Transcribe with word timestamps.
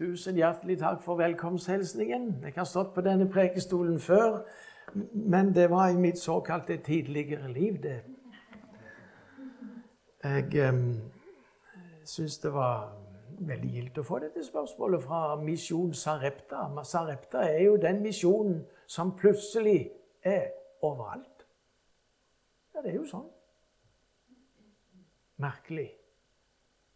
Tusen 0.00 0.36
hjertelig 0.36 0.78
takk 0.80 1.02
for 1.04 1.18
velkomsthilsningen. 1.20 2.38
Jeg 2.42 2.52
har 2.56 2.64
stått 2.64 2.94
på 2.94 3.02
denne 3.04 3.26
prekestolen 3.28 3.98
før, 4.00 4.38
men 5.12 5.50
det 5.54 5.66
var 5.70 5.88
i 5.88 5.98
mitt 6.00 6.18
såkalte 6.18 6.76
tidligere 6.76 7.52
liv, 7.52 7.76
det. 7.82 7.98
Jeg 10.24 10.54
eh, 10.56 10.78
syns 12.04 12.38
det 12.38 12.52
var 12.54 12.94
veldig 13.40 13.74
gildt 13.74 14.00
å 14.00 14.06
få 14.08 14.22
dette 14.24 14.44
spørsmålet 14.44 15.04
fra 15.04 15.36
Misjon 15.36 15.92
Sarepta. 15.92 16.64
Sarepta 16.84 17.44
er 17.44 17.60
jo 17.66 17.76
den 17.76 18.00
misjonen 18.00 18.64
som 18.86 19.12
plutselig 19.20 19.90
er 20.24 20.48
overalt. 20.80 21.44
Ja, 22.72 22.80
det 22.80 22.94
er 22.94 22.98
jo 23.02 23.04
sånn. 23.12 23.28
Merkelig. 25.44 25.90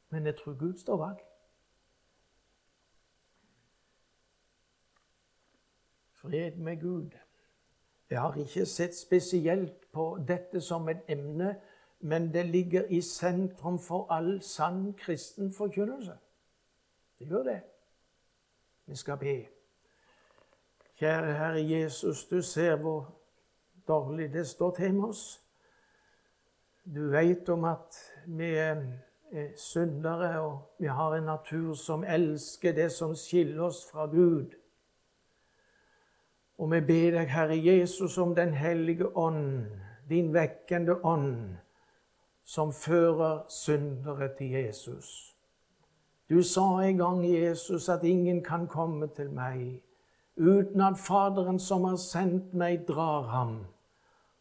Men 0.08 0.32
jeg 0.32 0.40
tror 0.40 0.56
Gud 0.56 0.80
står 0.80 1.04
bak. 1.04 1.24
Fred 6.24 6.56
med 6.56 6.80
Gud. 6.80 7.10
Jeg 8.10 8.20
har 8.20 8.34
ikke 8.34 8.66
sett 8.66 8.96
spesielt 8.96 9.92
på 9.92 10.18
dette 10.28 10.60
som 10.60 10.88
et 10.88 11.02
emne, 11.08 11.56
men 12.00 12.32
det 12.34 12.46
ligger 12.46 12.84
i 12.88 13.00
sentrum 13.00 13.78
for 13.78 14.06
all 14.12 14.42
sann 14.42 14.94
kristen 14.98 15.52
forkynnelse. 15.52 16.16
Det 17.18 17.28
gjør 17.28 17.42
det. 17.42 17.60
Vi 18.86 18.96
skal 18.96 19.16
be. 19.18 19.36
Kjære 20.96 21.36
Herre 21.36 21.68
Jesus, 21.68 22.26
du 22.26 22.42
ser 22.42 22.76
hvor 22.76 23.12
dårlig 23.88 24.32
det 24.32 24.46
står 24.48 24.70
til 24.70 24.94
med 24.94 25.08
oss. 25.08 25.42
Du 26.94 27.10
veit 27.10 27.48
om 27.48 27.64
at 27.64 28.00
vi 28.26 28.54
er 28.54 28.82
syndere, 29.56 30.40
og 30.40 30.76
vi 30.78 30.86
har 30.86 31.14
en 31.14 31.22
natur 31.22 31.74
som 31.74 32.04
elsker 32.04 32.72
det 32.72 32.92
som 32.92 33.16
skiller 33.16 33.62
oss 33.62 33.90
fra 33.90 34.06
Gud. 34.06 34.63
Og 36.58 36.70
vi 36.70 36.80
ber 36.80 37.10
deg, 37.18 37.28
Herre 37.28 37.56
Jesus, 37.58 38.18
om 38.18 38.34
Den 38.34 38.54
hellige 38.54 39.16
ånd, 39.16 39.66
din 40.08 40.34
vekkende 40.34 41.04
ånd, 41.04 41.56
som 42.44 42.72
fører 42.72 43.44
syndere 43.48 44.28
til 44.38 44.50
Jesus. 44.50 45.36
Du 46.30 46.42
sa 46.42 46.80
en 46.82 46.98
gang, 46.98 47.24
Jesus, 47.34 47.88
at 47.88 48.04
ingen 48.04 48.42
kan 48.44 48.66
komme 48.66 49.08
til 49.16 49.30
meg 49.30 49.82
uten 50.36 50.80
at 50.80 50.98
Faderen 50.98 51.58
som 51.58 51.84
har 51.84 51.96
sendt 51.96 52.54
meg, 52.54 52.86
drar 52.88 53.22
ham. 53.30 53.66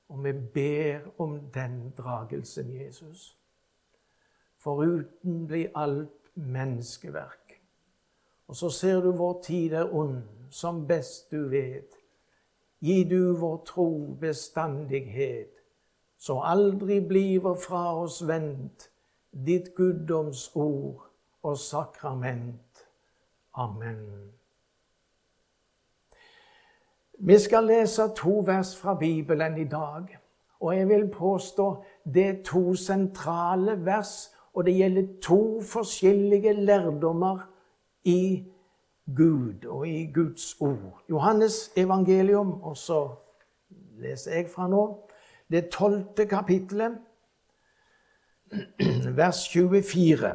Og 0.10 0.24
vi 0.24 0.32
ber 0.32 1.22
om 1.22 1.40
den 1.54 1.94
dragelsen, 1.98 2.72
Jesus. 2.86 3.38
Foruten 4.58 5.48
blir 5.48 5.70
alt 5.76 6.32
menneskeverk. 6.36 7.62
Og 8.48 8.56
så 8.56 8.70
ser 8.70 9.02
du 9.02 9.12
vår 9.12 9.42
tid 9.44 9.74
er 9.74 9.94
ond, 9.94 10.24
som 10.50 10.88
best 10.88 11.32
du 11.32 11.48
vet. 11.50 12.03
Gi 12.84 13.04
du 13.08 13.36
vår 13.40 13.62
tro 13.66 14.18
bestandighet, 14.20 15.54
så 16.18 16.40
aldri 16.44 17.00
bliver 17.00 17.56
fra 17.56 17.84
oss 18.02 18.20
vendt 18.28 18.90
ditt 19.32 19.72
guddomsord 19.76 21.06
og 21.44 21.58
sakrament. 21.58 22.84
Amen. 23.56 24.34
Vi 27.20 27.40
skal 27.40 27.64
lese 27.72 28.10
to 28.16 28.44
vers 28.46 28.76
fra 28.78 28.96
Bibelen 29.00 29.58
i 29.58 29.68
dag. 29.68 30.18
Og 30.60 30.78
jeg 30.78 30.88
vil 30.88 31.08
påstå 31.12 31.84
det 32.14 32.26
er 32.28 32.44
to 32.44 32.76
sentrale 32.76 33.86
vers, 33.86 34.32
og 34.54 34.66
det 34.66 34.76
gjelder 34.76 35.08
to 35.22 35.62
forskjellige 35.62 36.54
lærdommer 36.54 37.40
i 38.04 38.44
Gud 39.06 39.66
og 39.66 39.88
i 39.88 40.12
Guds 40.14 40.56
ord. 40.60 41.04
Johannes 41.10 41.72
evangelium, 41.76 42.62
og 42.64 42.78
så 42.78 43.10
leser 44.00 44.34
jeg 44.34 44.50
fra 44.50 44.68
nå, 44.68 44.84
det 45.52 45.70
tolvte 45.70 46.26
kapittelet, 46.26 46.98
vers 49.20 49.50
24. 49.50 50.34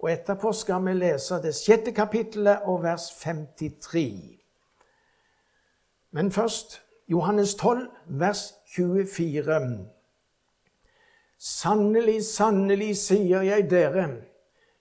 Og 0.00 0.12
etterpå 0.12 0.52
skal 0.52 0.84
vi 0.86 0.94
lese 0.96 1.38
det 1.42 1.54
sjette 1.54 1.92
kapittelet 1.92 2.64
og 2.64 2.82
vers 2.82 3.10
53. 3.20 4.40
Men 6.10 6.32
først 6.32 6.80
Johannes 7.08 7.54
12, 7.54 7.88
vers 8.06 8.54
24. 8.74 9.88
Sannelig, 11.38 12.24
sannelig, 12.24 12.96
sier 12.96 13.42
jeg 13.42 13.70
dere, 13.70 14.08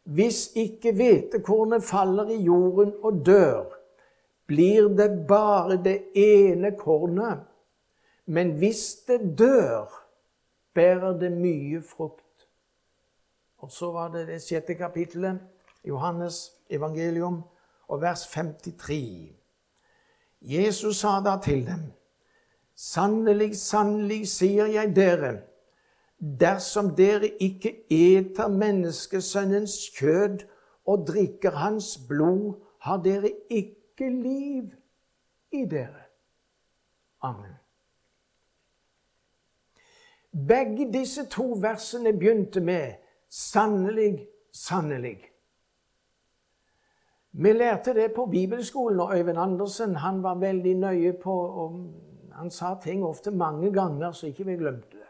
hvis 0.09 0.51
ikke 0.57 0.93
hvetekornet 0.97 1.83
faller 1.83 2.31
i 2.33 2.39
jorden 2.41 2.93
og 3.05 3.25
dør, 3.25 3.65
blir 4.49 4.87
det 4.97 5.27
bare 5.27 5.77
det 5.83 5.99
ene 6.17 6.71
kornet. 6.77 7.43
Men 8.25 8.55
hvis 8.57 8.95
det 9.07 9.35
dør, 9.37 9.85
bærer 10.73 11.19
det 11.19 11.31
mye 11.31 11.81
frukt. 11.81 12.47
Og 13.57 13.71
så 13.71 13.91
var 13.91 14.09
det 14.13 14.27
det 14.27 14.41
sjette 14.41 14.73
kapittelet, 14.73 15.37
Johannes 15.85 16.55
evangelium, 16.69 17.43
og 17.87 18.01
vers 18.01 18.25
53. 18.33 19.35
Jesus 20.41 20.97
sa 20.97 21.19
da 21.25 21.37
til 21.43 21.65
dem, 21.67 21.85
Sannelig, 22.75 23.57
sannelig, 23.59 24.23
sier 24.31 24.69
jeg 24.71 24.95
dere, 24.95 25.33
dersom 26.19 26.95
dere 26.95 27.27
ikke 27.39 27.73
eter 27.89 28.47
menneskesønnens 28.47 29.89
kjød 29.95 30.43
og 30.85 31.07
drikker 31.07 31.51
hans 31.51 31.97
blod, 32.07 32.59
har 32.79 33.01
dere 33.03 33.31
ikke 33.49 34.09
liv 34.09 34.71
i 35.51 35.65
dere. 35.65 36.03
Amen. 37.21 37.55
Begge 40.47 40.91
disse 40.93 41.25
to 41.25 41.57
versene 41.61 42.13
begynte 42.13 42.59
med 42.59 42.93
'sannelig, 43.29 44.27
sannelig'. 44.53 45.25
Vi 47.31 47.53
lærte 47.53 47.93
det 47.93 48.13
på 48.15 48.25
bibelskolen, 48.25 48.99
og 48.99 49.17
Øyvind 49.17 49.37
Andersen 49.37 49.95
han 49.95 50.23
var 50.23 50.35
veldig 50.35 50.75
nøye 50.75 51.13
på 51.13 51.33
og 51.33 51.95
Han 52.39 52.51
sa 52.51 52.75
ting 52.83 53.05
ofte 53.05 53.31
mange 53.31 53.73
ganger 53.73 54.11
så 54.11 54.27
ikke 54.27 54.45
vi 54.45 54.55
glemte 54.55 54.97
det. 54.97 55.08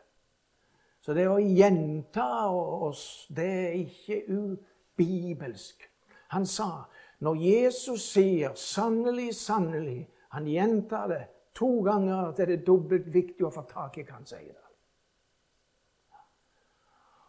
Så 1.09 1.13
det 1.17 1.23
å 1.25 1.39
gjenta 1.41 2.51
oss, 2.53 3.25
det 3.33 3.45
er 3.49 3.77
ikke 3.79 4.17
ubibelsk. 4.29 5.87
Han 6.35 6.43
sa 6.45 6.83
når 7.25 7.35
Jesus 7.41 8.03
sier 8.11 8.53
'sannelig, 8.53 9.33
sannelig' 9.33 10.05
Han 10.29 10.45
gjentar 10.45 11.07
det 11.07 11.27
to 11.53 11.81
ganger 11.81 12.27
at 12.27 12.37
det 12.37 12.49
er 12.49 12.65
dobbelt 12.65 13.13
viktig 13.13 13.45
å 13.45 13.49
få 13.49 13.61
tak 13.61 13.97
i 13.97 14.03
hva 14.03 14.13
han 14.13 14.25
sier. 14.25 14.53
det. 14.53 14.69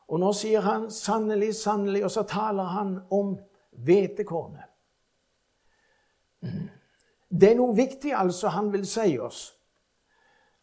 Og 0.09 0.21
nå 0.21 0.33
sier 0.33 0.61
han 0.61 0.91
'sannelig, 0.91 1.55
sannelig', 1.55 2.05
og 2.05 2.11
så 2.11 2.23
taler 2.23 2.65
han 2.65 3.01
om 3.11 3.39
hvetekornet. 3.71 4.69
Det 7.31 7.51
er 7.51 7.57
noe 7.57 7.77
viktig 7.77 8.13
altså 8.13 8.49
han 8.49 8.73
vil 8.73 8.87
si 8.87 9.19
oss 9.19 9.60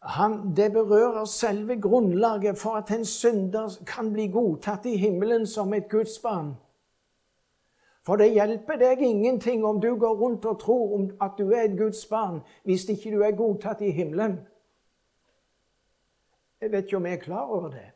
han, 0.02 0.56
det 0.56 0.72
berører 0.72 1.24
selve 1.24 1.80
grunnlaget 1.80 2.58
for 2.58 2.70
at 2.70 2.90
en 2.90 3.04
synder 3.04 3.78
kan 3.86 4.12
bli 4.12 4.26
godtatt 4.26 4.86
i 4.86 4.96
himmelen 4.96 5.46
som 5.46 5.74
et 5.74 5.88
gudsbarn. 5.90 6.54
For 8.06 8.16
det 8.16 8.30
hjelper 8.32 8.78
deg 8.80 9.02
ingenting 9.02 9.64
om 9.66 9.80
du 9.80 9.96
går 9.96 10.14
rundt 10.16 10.44
og 10.44 10.60
tror 10.60 11.10
at 11.20 11.34
du 11.38 11.50
er 11.50 11.66
et 11.66 11.78
gudsbarn, 11.78 12.40
hvis 12.64 12.88
ikke 12.88 13.10
du 13.16 13.20
er 13.22 13.36
godtatt 13.36 13.80
i 13.80 13.90
himmelen. 13.90 14.38
Jeg 16.60 16.72
vet 16.72 16.84
ikke 16.84 16.96
om 16.96 17.06
jeg 17.06 17.12
er 17.12 17.22
klar 17.22 17.46
over 17.46 17.68
det. 17.68 17.90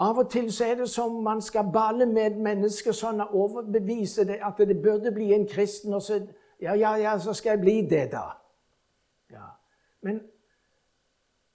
Av 0.00 0.18
og 0.18 0.30
til 0.30 0.52
så 0.52 0.64
er 0.64 0.74
det 0.74 0.88
som 0.88 1.22
man 1.22 1.42
skal 1.42 1.72
balle 1.72 2.06
med 2.06 2.36
mennesker 2.36 2.44
menneske 2.44 2.92
sånn 2.96 3.20
å 3.20 3.26
overbevise 3.36 4.24
det 4.24 4.38
at 4.42 4.58
det 4.58 4.78
burde 4.82 5.12
bli 5.12 5.34
en 5.36 5.48
kristen, 5.48 5.94
og 5.94 6.02
så 6.02 6.22
ja, 6.60 6.74
ja, 6.74 6.94
ja, 6.96 7.18
så 7.18 7.34
skal 7.36 7.50
jeg 7.50 7.60
bli 7.60 7.74
det, 7.90 8.06
da. 8.12 8.30
Men 10.00 10.20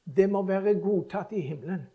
det 0.05 0.29
må 0.29 0.41
være 0.45 0.77
godtatt 0.81 1.33
i 1.33 1.41
himmelen. 1.41 1.85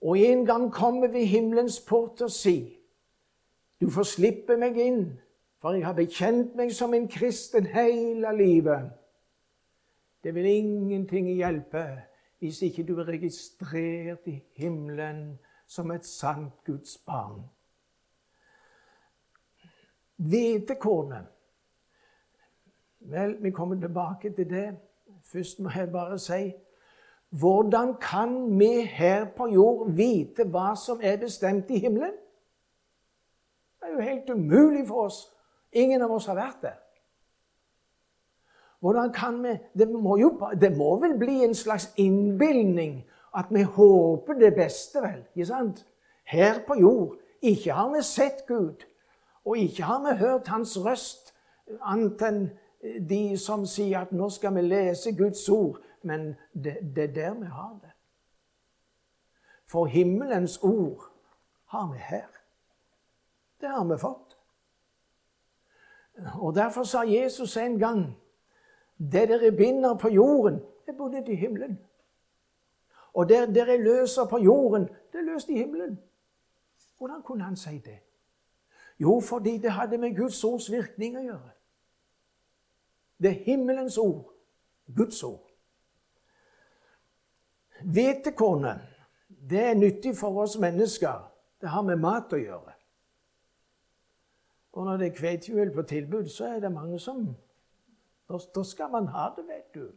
Og 0.00 0.18
en 0.18 0.44
gang 0.46 0.72
kommer 0.72 1.08
vi 1.08 1.24
himmelens 1.24 1.80
port 1.80 2.20
og 2.22 2.30
sier 2.30 2.76
du 3.80 3.90
får 3.92 4.06
slippe 4.08 4.56
meg 4.56 4.78
inn, 4.80 5.02
for 5.60 5.76
jeg 5.76 5.84
har 5.84 5.96
bekjent 5.96 6.54
meg 6.56 6.70
som 6.72 6.94
en 6.96 7.08
kristen 7.12 7.66
hele 7.68 8.30
livet. 8.32 8.86
Det 10.24 10.32
vil 10.34 10.48
ingenting 10.48 11.28
hjelpe 11.34 11.84
hvis 12.40 12.62
ikke 12.64 12.86
du 12.88 12.94
er 13.00 13.10
registrert 13.10 14.24
i 14.32 14.38
himmelen 14.56 15.36
som 15.68 15.90
et 15.92 16.08
sant 16.08 16.56
Guds 16.64 16.96
barn. 17.04 17.42
Hvetekornet 20.16 21.35
Vel, 23.10 23.36
vi 23.42 23.50
kommer 23.50 23.80
tilbake 23.80 24.30
til 24.30 24.50
det. 24.50 24.76
Først 25.32 25.60
må 25.60 25.70
jeg 25.76 25.92
bare 25.92 26.18
si 26.18 26.52
hvordan 27.30 27.94
kan 28.00 28.58
vi 28.58 28.80
her 28.80 29.26
på 29.36 29.46
jord 29.46 29.90
vite 29.90 30.44
hva 30.44 30.74
som 30.78 31.00
er 31.02 31.16
bestemt 31.16 31.70
i 31.70 31.78
himmelen? 31.78 32.14
Det 33.80 33.88
er 33.88 33.92
jo 33.92 34.00
helt 34.00 34.30
umulig 34.30 34.86
for 34.88 35.04
oss. 35.04 35.18
Ingen 35.72 36.02
av 36.02 36.10
oss 36.10 36.26
har 36.26 36.34
vært 36.34 36.62
der. 36.62 36.78
Hvordan 38.80 39.12
kan 39.12 39.42
vi 39.42 39.56
det 39.78 39.88
må, 39.90 40.16
jo, 40.16 40.30
det 40.60 40.76
må 40.76 40.96
vel 41.00 41.18
bli 41.18 41.42
en 41.44 41.54
slags 41.54 41.90
innbilning 41.96 43.04
at 43.36 43.46
vi 43.50 43.62
håper 43.62 44.32
det 44.32 44.54
beste, 44.54 45.02
vel? 45.02 45.24
ikke 45.34 45.46
sant? 45.46 45.86
Her 46.24 46.62
på 46.66 46.74
jord. 46.80 47.16
Ikke 47.42 47.72
har 47.72 47.90
vi 47.94 48.02
sett 48.02 48.46
Gud, 48.46 48.86
og 49.44 49.58
ikke 49.58 49.82
har 49.82 50.00
vi 50.06 50.18
hørt 50.18 50.48
Hans 50.48 50.78
røst, 50.84 51.34
annet 51.82 52.22
enn 52.22 52.40
de 52.82 53.38
som 53.38 53.66
sier 53.66 54.00
at 54.00 54.12
nå 54.12 54.28
skal 54.30 54.54
vi 54.54 54.60
lese 54.60 55.12
Guds 55.16 55.48
ord. 55.48 55.80
Men 56.02 56.34
det, 56.52 56.78
det 56.96 57.04
er 57.04 57.14
der 57.14 57.34
vi 57.34 57.46
har 57.46 57.78
det. 57.82 57.92
For 59.66 59.86
himmelens 59.86 60.58
ord 60.62 61.10
har 61.66 61.92
vi 61.92 61.98
her. 61.98 62.28
Det 63.60 63.68
har 63.68 63.84
vi 63.84 63.98
fått. 63.98 64.36
Og 66.34 66.54
Derfor 66.54 66.82
sa 66.82 67.02
Jesus 67.02 67.56
en 67.56 67.78
gang 67.78 68.16
det 68.98 69.28
dere 69.28 69.52
binder 69.52 69.94
på 69.94 70.08
jorden, 70.08 70.60
er 70.86 70.92
bundet 70.92 71.28
i 71.28 71.34
himmelen. 71.34 71.78
Og 73.12 73.28
det 73.28 73.54
dere 73.54 73.76
løser 73.76 74.24
på 74.24 74.38
jorden, 74.38 74.88
det 75.12 75.18
er 75.18 75.32
løst 75.32 75.48
i 75.48 75.58
himmelen. 75.58 75.98
Hvordan 76.98 77.22
kunne 77.22 77.44
han 77.44 77.56
si 77.56 77.78
det? 77.78 77.98
Jo, 78.98 79.20
fordi 79.20 79.58
det 79.58 79.70
hadde 79.70 79.98
med 79.98 80.16
Guds 80.16 80.44
ords 80.44 80.70
virkning 80.72 81.18
å 81.18 81.22
gjøre. 81.22 81.55
Det 83.22 83.30
er 83.30 83.44
himmelens 83.44 83.98
ord, 83.98 84.32
Guds 84.96 85.22
ord. 85.22 85.50
Hvetekornet, 87.84 88.80
det 89.50 89.62
er 89.64 89.74
nyttig 89.74 90.16
for 90.16 90.42
oss 90.42 90.58
mennesker. 90.58 91.32
Det 91.60 91.68
har 91.68 91.82
med 91.82 91.96
mat 91.96 92.32
å 92.32 92.40
gjøre. 92.40 92.76
Og 94.76 94.84
når 94.84 94.96
det 95.00 95.06
er 95.06 95.20
hvetehjul 95.20 95.72
på 95.72 95.82
tilbud, 95.82 96.28
så 96.28 96.44
er 96.44 96.60
det 96.60 96.72
mange 96.72 96.98
som 97.00 97.36
Da 98.28 98.62
skal 98.64 98.90
man 98.90 99.06
ha 99.06 99.30
det, 99.36 99.44
vet 99.46 99.74
du. 99.74 99.92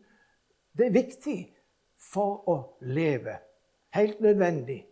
Det 0.77 0.85
er 0.85 0.91
viktig 0.93 1.55
for 1.97 2.43
å 2.49 2.57
leve. 2.81 3.39
Helt 3.93 4.21
nødvendig. 4.21 4.85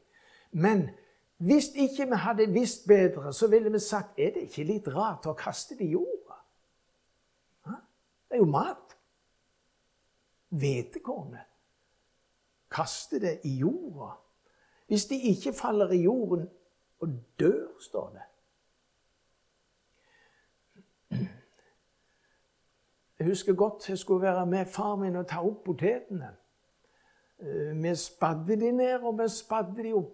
Men 0.52 0.90
hvis 1.38 1.70
ikke 1.76 2.06
vi 2.10 2.16
hadde 2.16 2.48
visst 2.52 2.88
bedre, 2.88 3.34
så 3.34 3.48
ville 3.48 3.72
vi 3.72 3.80
sagt 3.80 4.20
er 4.20 4.34
det 4.34 4.48
ikke 4.50 4.64
litt 4.64 4.88
rart 4.88 5.30
å 5.30 5.36
kaste 5.38 5.78
det 5.78 5.86
i 5.86 5.94
jorda? 5.94 6.27
Det 8.30 8.36
er 8.36 8.38
jo 8.38 8.46
mat. 8.52 8.98
Hvetekornet. 10.50 11.46
Kaste 12.72 13.20
det 13.20 13.40
i 13.44 13.58
jorda. 13.58 14.12
Hvis 14.88 15.06
de 15.06 15.22
ikke 15.32 15.54
faller 15.54 15.92
i 15.92 16.02
jorden 16.04 16.50
og 17.00 17.10
dør, 17.40 17.68
står 17.80 18.10
det. 18.10 18.22
Jeg 23.20 23.28
husker 23.28 23.54
godt 23.54 23.90
jeg 23.90 23.98
skulle 23.98 24.22
være 24.22 24.46
med 24.46 24.66
far 24.66 24.96
min 24.96 25.16
og 25.16 25.28
ta 25.28 25.42
opp 25.42 25.64
potetene. 25.66 26.30
Eh, 27.40 27.84
vi 27.84 27.96
spadde 27.96 28.60
de 28.60 28.72
ned, 28.72 29.00
og 29.02 29.20
vi 29.20 29.30
spadde 29.30 29.84
de 29.84 29.94
opp. 29.94 30.14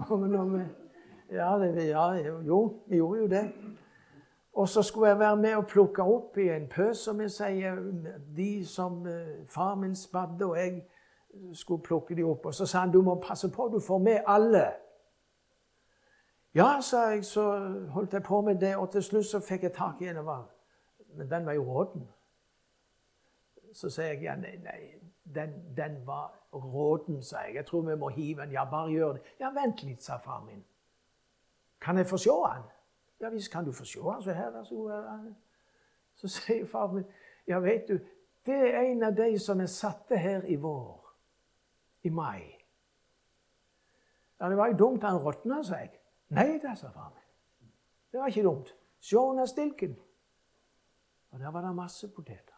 Vi, 0.10 1.36
ja, 1.36 1.58
det, 1.58 1.88
ja, 1.88 2.04
jo, 2.46 2.82
vi 2.86 2.96
gjorde 2.96 3.20
jo 3.20 3.26
det. 3.26 3.52
Og 4.52 4.68
så 4.68 4.82
skulle 4.82 5.08
jeg 5.08 5.18
være 5.18 5.36
med 5.36 5.54
og 5.54 5.66
plukke 5.66 6.02
opp 6.02 6.38
i 6.38 6.48
en 6.48 6.68
pøs, 6.68 6.98
som 6.98 7.20
jeg 7.20 7.30
sier. 7.30 7.76
De 8.36 8.66
som 8.66 9.06
eh, 9.06 9.46
far 9.46 9.74
min 9.74 9.96
spadde, 9.96 10.44
og 10.44 10.58
jeg 10.58 10.82
skulle 11.52 11.82
plukke 11.82 12.16
de 12.16 12.22
opp. 12.22 12.46
Og 12.46 12.54
så 12.54 12.66
sa 12.66 12.78
han 12.78 12.92
du 12.92 13.02
må 13.02 13.14
passe 13.14 13.50
på, 13.50 13.68
du 13.72 13.80
får 13.80 13.98
med 13.98 14.22
alle. 14.26 14.64
Ja, 16.54 16.80
sa 16.82 16.96
jeg, 16.96 17.24
så 17.24 17.58
holdt 17.90 18.12
jeg 18.12 18.22
på 18.22 18.40
med 18.40 18.54
det, 18.54 18.76
og 18.76 18.90
til 18.90 19.02
slutt 19.02 19.26
så 19.26 19.40
fikk 19.40 19.62
jeg 19.62 19.72
tak 19.72 20.02
i 20.02 20.08
en. 20.10 20.18
Men 21.14 21.30
den 21.30 21.46
var 21.46 21.52
jo 21.52 21.64
råden. 21.64 22.08
Så 23.72 23.90
sa 23.90 24.02
jeg 24.02 24.22
ja, 24.22 24.34
nei, 24.36 24.56
nei 24.64 24.80
den, 25.34 25.50
den, 25.76 26.06
var 26.06 26.34
råden, 26.52 27.22
sa 27.22 27.38
jeg. 27.46 27.54
Jeg 27.54 27.66
tror 27.66 27.80
vi 27.80 27.96
må 27.96 28.08
hive 28.08 28.42
den. 28.42 28.52
Ja, 28.52 28.64
bare 28.70 28.90
gjør 28.90 29.12
det. 29.12 29.22
Ja, 29.40 29.50
vent 29.54 29.82
litt, 29.82 30.02
sa 30.02 30.16
far 30.18 30.42
min. 30.46 30.64
Kan 31.80 31.96
jeg 31.96 32.06
få 32.06 32.16
se 32.18 32.30
den? 32.30 32.66
Ja 33.20 33.28
visst 33.28 33.52
kan 33.52 33.64
du 33.64 33.72
få 33.72 33.84
se 33.84 34.00
den. 34.00 34.22
Så 34.22 34.32
her, 34.32 34.56
altså, 34.56 35.34
så 36.14 36.28
sier 36.28 36.66
far 36.66 36.92
min, 36.92 37.04
ja, 37.46 37.58
vet 37.58 37.88
du, 37.88 37.98
det 38.46 38.56
er 38.56 38.80
en 38.80 39.02
av 39.02 39.16
de 39.16 39.38
som 39.38 39.60
er 39.60 39.68
satte 39.68 40.16
her 40.16 40.44
i 40.48 40.56
vår. 40.56 40.96
I 42.02 42.10
mai. 42.10 42.42
Ja, 44.40 44.48
det 44.48 44.56
var 44.56 44.70
jo 44.72 44.76
dumt 44.76 45.02
han 45.04 45.20
råtna, 45.20 45.62
sa 45.64 45.82
jeg. 45.82 45.98
Nei 46.32 46.60
da, 46.62 46.72
sa 46.74 46.88
far 46.94 47.10
min. 47.12 47.72
Det 48.12 48.20
var 48.20 48.32
ikke 48.32 48.46
dumt. 48.46 48.72
Se 49.00 49.18
under 49.18 49.46
stilken. 49.46 49.98
Og 51.30 51.40
der 51.40 51.50
var 51.50 51.62
det 51.66 51.74
masse 51.76 52.08
poteter. 52.08 52.56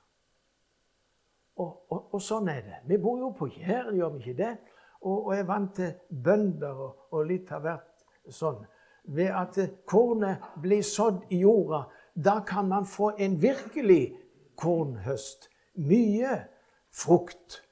Og, 1.56 1.92
og, 1.92 2.14
og, 2.14 2.20
sånn 2.22 2.48
er 2.48 2.62
det. 2.64 2.78
Vi 2.88 2.96
bor 3.02 3.18
jo 3.20 3.32
på 3.36 3.50
Jæren, 3.52 3.96
gjør 3.98 4.14
vi 4.14 4.22
ikke 4.22 4.38
det? 4.38 4.52
Og, 5.02 5.26
og 5.26 5.34
er 5.34 5.44
vant 5.44 5.74
til 5.76 5.92
bønder, 6.24 6.78
og, 6.86 7.08
og 7.12 7.26
litt 7.28 7.50
av 7.52 7.66
hvert 7.66 8.06
sånn. 8.32 8.62
Ved 9.04 9.30
at 9.34 9.58
kornet 9.86 10.38
blir 10.62 10.82
sådd 10.82 11.24
i 11.30 11.42
jorda, 11.42 11.82
da 12.14 12.40
kan 12.46 12.68
man 12.68 12.86
få 12.86 13.12
en 13.18 13.42
virkelig 13.42 14.14
kornhøst. 14.56 15.48
Mye 15.74 16.44
frukt. 16.92 17.62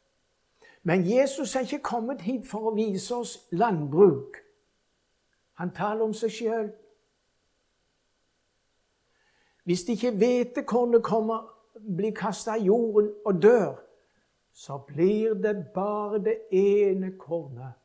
Men 0.82 1.04
Jesus 1.06 1.56
er 1.56 1.60
ikke 1.60 1.82
kommet 1.82 2.20
hit 2.20 2.46
for 2.48 2.70
å 2.70 2.74
vise 2.74 3.14
oss 3.14 3.36
landbruk. 3.52 4.40
Han 5.60 5.74
taler 5.76 6.08
om 6.08 6.14
seg 6.16 6.32
sjøl. 6.32 6.70
Hvis 9.68 9.84
ikke 9.92 10.14
hvetekornet 10.16 11.04
kommer, 11.04 11.44
blir 11.96 12.14
kasta 12.16 12.56
i 12.56 12.64
jorden 12.64 13.12
og 13.24 13.42
dør, 13.42 13.76
så 14.52 14.80
blir 14.88 15.34
det 15.34 15.54
bare 15.74 16.18
det 16.24 16.38
ene 16.52 17.12
kornet. 17.18 17.79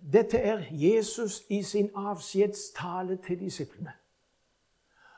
Dette 0.00 0.38
er 0.38 0.62
Jesus 0.70 1.44
i 1.48 1.62
sin 1.62 1.90
avskjedstale 1.94 3.16
til 3.16 3.40
disiplene. 3.40 3.92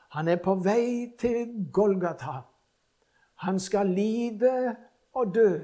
Han 0.09 0.27
er 0.27 0.35
på 0.35 0.55
vei 0.55 1.13
til 1.19 1.69
Golgata. 1.73 2.41
Han 3.35 3.59
skal 3.59 3.87
lide 3.87 4.75
og 5.13 5.35
dø, 5.35 5.59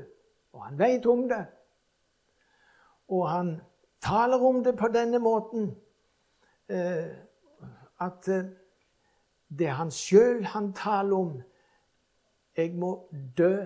og 0.54 0.66
han 0.66 0.80
veit 0.80 1.06
om 1.06 1.28
det. 1.30 1.46
Og 3.08 3.30
han 3.30 3.62
taler 4.02 4.38
om 4.38 4.64
det 4.64 4.78
på 4.78 4.88
denne 4.88 5.20
måten 5.20 5.76
eh, 6.70 7.12
at 8.00 8.28
eh, 8.28 8.50
det 9.50 9.68
er 9.68 9.78
han 9.82 9.92
sjøl 9.92 10.44
han 10.46 10.74
taler 10.74 11.18
om. 11.18 11.42
Jeg 12.58 12.74
må 12.74 13.10
dø. 13.38 13.66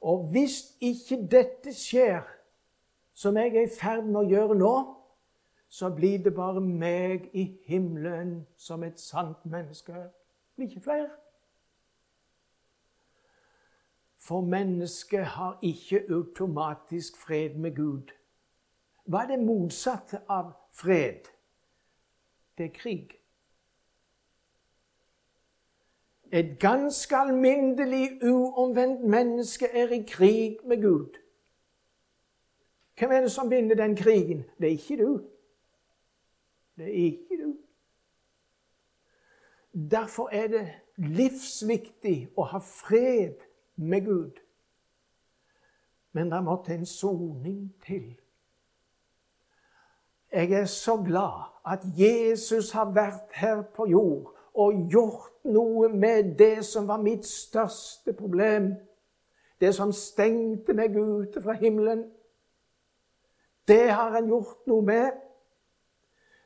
Og 0.00 0.28
hvis 0.32 0.60
ikke 0.80 1.18
dette 1.30 1.74
skjer, 1.74 2.22
som 3.18 3.36
jeg 3.36 3.56
er 3.56 3.64
i 3.66 3.70
ferd 3.80 4.04
med 4.06 4.20
å 4.20 4.28
gjøre 4.30 4.54
nå, 4.54 4.74
så 5.68 5.88
blir 5.90 6.20
det 6.22 6.30
bare 6.36 6.60
meg 6.62 7.24
i 7.34 7.48
himmelen 7.66 8.44
som 8.56 8.84
et 8.86 9.00
sant 9.02 9.42
menneske. 9.42 9.92
Det 9.92 10.54
blir 10.54 10.70
ikke 10.70 10.84
flere. 10.84 11.10
For 14.22 14.46
mennesket 14.46 15.24
har 15.34 15.58
ikke 15.62 16.04
automatisk 16.14 17.18
fred 17.18 17.58
med 17.58 17.74
Gud. 17.76 18.14
Hva 19.04 19.26
er 19.26 19.34
det 19.34 19.42
motsatte 19.42 20.22
av 20.30 20.54
fred? 20.70 21.26
Det 22.58 22.70
er 22.70 22.74
krig. 22.74 23.14
Et 26.30 26.58
ganske 26.60 27.16
alminnelig, 27.16 28.20
uomvendt 28.22 29.02
menneske 29.10 29.66
er 29.72 29.90
i 29.90 30.04
krig 30.06 30.62
med 30.62 30.82
Gud. 30.82 31.18
Hvem 32.98 33.12
er 33.12 33.20
det 33.20 33.30
som 33.32 33.50
vinner 33.50 33.74
den 33.74 33.96
krigen? 33.96 34.44
Det 34.58 34.66
er 34.66 34.70
ikke 34.70 34.96
du. 35.04 35.20
Det 36.76 36.84
er 36.84 37.04
ikke 37.04 37.42
du. 37.44 37.56
Derfor 39.90 40.28
er 40.32 40.48
det 40.48 40.68
livsviktig 40.96 42.28
å 42.36 42.42
ha 42.50 42.58
fred 42.58 43.44
med 43.76 44.04
Gud. 44.04 44.40
Men 46.12 46.32
det 46.32 46.42
måtte 46.44 46.74
en 46.74 46.86
soning 46.86 47.68
til. 47.86 48.16
Jeg 50.32 50.52
er 50.52 50.64
så 50.64 50.96
glad 50.96 51.46
at 51.66 51.84
Jesus 51.96 52.72
har 52.72 52.90
vært 52.92 53.30
her 53.32 53.62
på 53.62 53.86
jord 53.86 54.34
og 54.54 54.90
gjort 54.90 55.44
noe 55.44 55.88
med 55.88 56.34
det 56.38 56.64
som 56.66 56.88
var 56.88 56.98
mitt 57.02 57.26
største 57.26 58.12
problem. 58.12 58.74
Det 59.60 59.70
som 59.74 59.92
stengte 59.92 60.74
meg 60.74 60.96
ute 60.96 61.42
fra 61.42 61.52
himmelen. 61.52 62.04
Det 63.68 63.90
har 63.90 64.10
han 64.10 64.28
gjort 64.28 64.66
noe 64.66 64.82
med. 64.82 65.10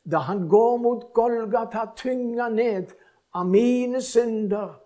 Da 0.05 0.19
han 0.27 0.49
går 0.49 0.77
mot 0.83 1.13
Golgata, 1.15 1.87
tynga 1.97 2.49
ned 2.49 2.95
av 3.35 3.47
mine 3.47 4.03
synder. 4.03 4.81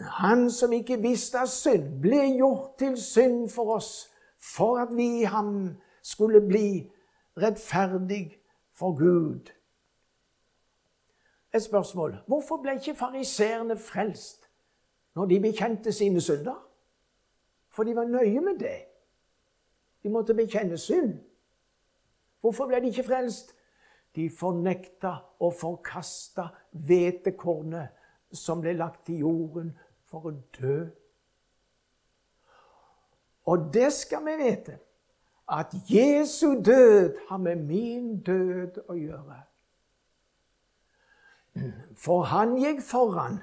Han 0.00 0.50
som 0.50 0.72
ikke 0.72 0.98
visste 1.02 1.40
av 1.42 1.50
synd, 1.50 2.00
ble 2.02 2.24
gjort 2.38 2.76
til 2.78 2.96
synd 2.98 3.48
for 3.50 3.76
oss, 3.78 4.08
for 4.38 4.78
at 4.82 4.90
vi 4.94 5.20
i 5.20 5.30
ham 5.30 5.76
skulle 6.02 6.40
bli 6.40 6.90
rettferdig 7.38 8.38
for 8.74 8.98
Gud. 8.98 9.50
Et 11.54 11.62
spørsmål. 11.62 12.16
Hvorfor 12.26 12.56
ble 12.62 12.74
ikke 12.78 12.94
fariseerne 12.94 13.76
frelst 13.78 14.50
når 15.14 15.26
de 15.26 15.40
bekjente 15.40 15.92
sine 15.92 16.20
synder? 16.20 16.58
For 17.70 17.82
de 17.82 17.96
var 17.96 18.04
nøye 18.04 18.40
med 18.40 18.58
det. 18.58 18.78
De 20.02 20.10
måtte 20.10 20.34
bekjenne 20.34 20.78
synd. 20.78 21.18
Hvorfor 22.48 22.66
ble 22.66 22.78
de 22.80 22.88
ikke 22.88 23.02
frelst? 23.04 23.50
De 24.16 24.30
fornekta 24.32 25.10
og 25.44 25.50
forkasta 25.52 26.46
hvetekornet 26.72 27.90
som 28.32 28.62
ble 28.64 28.72
lagt 28.72 29.10
i 29.12 29.18
jorden 29.20 29.74
for 30.08 30.30
å 30.30 30.32
dø. 30.56 30.78
Og 33.52 33.66
det 33.74 33.90
skal 33.92 34.24
vi 34.24 34.36
vite, 34.40 34.78
at 35.44 35.76
Jesu 35.92 36.56
død 36.64 37.20
har 37.28 37.42
med 37.44 37.66
min 37.68 38.08
død 38.24 38.80
å 38.88 38.96
gjøre. 38.96 39.38
For 42.00 42.24
han 42.32 42.56
gikk 42.56 42.80
foran, 42.80 43.42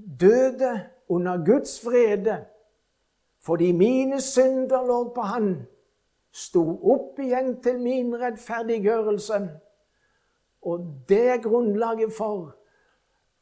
døde 0.00 0.72
under 1.12 1.44
Guds 1.44 1.76
vrede, 1.84 2.40
fordi 3.44 3.72
mine 3.76 4.24
synder 4.24 4.88
lå 4.88 5.02
på 5.12 5.28
han, 5.28 5.52
sto 6.34 6.64
opp 6.92 7.18
igjen 7.22 7.60
til 7.62 7.78
min 7.78 8.14
rettferdiggjørelse. 8.20 9.40
Og 10.62 10.86
det 11.08 11.28
er 11.28 11.42
grunnlaget 11.42 12.12
for 12.12 12.56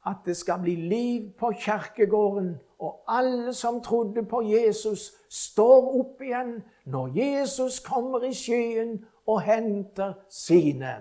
at 0.07 0.17
det 0.27 0.37
skal 0.37 0.61
bli 0.61 0.75
liv 0.75 1.31
på 1.39 1.53
kjerkegården, 1.61 2.57
og 2.79 3.05
alle 3.09 3.53
som 3.53 3.81
trodde 3.81 4.25
på 4.27 4.43
Jesus, 4.43 5.13
står 5.31 6.01
opp 6.01 6.23
igjen 6.23 6.57
når 6.85 7.13
Jesus 7.15 7.79
kommer 7.81 8.25
i 8.27 8.35
skyen 8.35 9.05
og 9.27 9.41
henter 9.47 10.13
sine. 10.29 10.97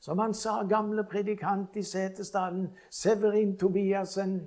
Som 0.00 0.18
han 0.18 0.34
sa, 0.34 0.62
gamle 0.66 1.04
predikant 1.04 1.76
i 1.76 1.82
Setesdalen, 1.82 2.68
Severin 2.90 3.56
Tobiassen. 3.58 4.40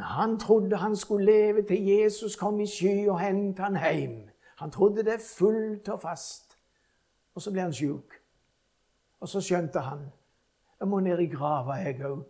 Han 0.00 0.38
trodde 0.38 0.76
han 0.76 0.96
skulle 0.96 1.26
leve 1.26 1.62
til 1.62 1.86
Jesus 1.86 2.36
kom 2.36 2.60
i 2.60 2.66
sky 2.66 3.08
og 3.08 3.20
hente 3.20 3.62
han 3.62 3.76
hjem. 3.76 4.23
Han 4.64 4.70
trodde 4.70 5.02
det 5.04 5.20
fullt 5.20 5.88
og 5.88 6.00
fast. 6.00 6.54
Og 7.34 7.42
så 7.42 7.50
ble 7.52 7.60
han 7.60 7.72
sjuk. 7.76 8.14
Og 9.20 9.28
så 9.28 9.42
skjønte 9.44 9.82
han 9.84 10.06
jeg 10.80 10.88
må 10.88 11.02
ned 11.04 11.20
i 11.20 11.26
grava, 11.28 11.76
jeg 11.84 12.00
òg. 12.08 12.22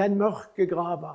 Den 0.00 0.16
mørke 0.16 0.64
grava. 0.66 1.12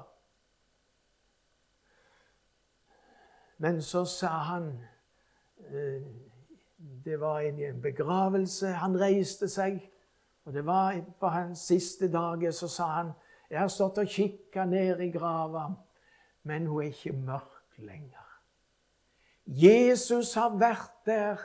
Men 3.57 3.81
så 3.81 4.05
sa 4.05 4.29
han 4.51 4.69
eh, 5.57 6.05
Det 7.05 7.19
var 7.19 7.39
en 7.39 7.81
begravelse. 7.81 8.67
Han 8.67 9.01
reiste 9.01 9.50
seg. 9.50 9.81
Og 10.45 10.53
det 10.53 10.65
var 10.65 11.01
på 11.19 11.27
hans 11.27 11.60
siste 11.60 12.12
dag, 12.12 12.53
Så 12.53 12.67
sa 12.67 12.86
han 12.86 13.13
jeg 13.50 13.60
har 13.60 13.67
stått 13.67 13.98
og 13.98 14.07
kikka 14.07 14.65
ned 14.65 15.00
i 15.01 15.12
grava, 15.12 15.71
men 16.43 16.67
hun 16.67 16.83
er 16.83 16.93
ikke 16.93 17.17
mørk 17.17 17.77
lenger. 17.77 18.20
Jesus 19.45 20.33
har 20.33 20.57
vært 20.57 21.05
der 21.05 21.38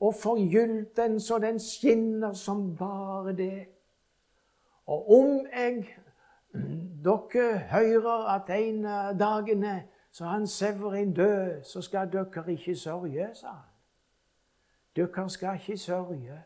og 0.00 0.14
forgylt 0.14 0.96
den 0.96 1.20
så 1.20 1.38
den 1.38 1.60
skinner 1.60 2.32
som 2.32 2.76
bare 2.76 3.36
det. 3.36 3.66
Og 4.86 5.10
om 5.10 5.46
jeg 5.52 5.86
dere 7.04 7.58
hører 7.58 8.34
at 8.34 8.50
en 8.50 8.84
av 8.84 9.18
dagene 9.18 9.82
så 10.12 10.24
han 10.24 10.46
Severin 10.46 11.14
død, 11.14 11.62
så 11.62 11.80
skal 11.80 12.12
dere 12.12 12.52
ikke 12.52 12.76
sørge, 12.76 13.28
sa 13.34 13.46
han. 13.46 13.68
Dere 14.96 15.30
skal 15.30 15.54
ikke 15.54 15.78
sørge. 15.78 16.42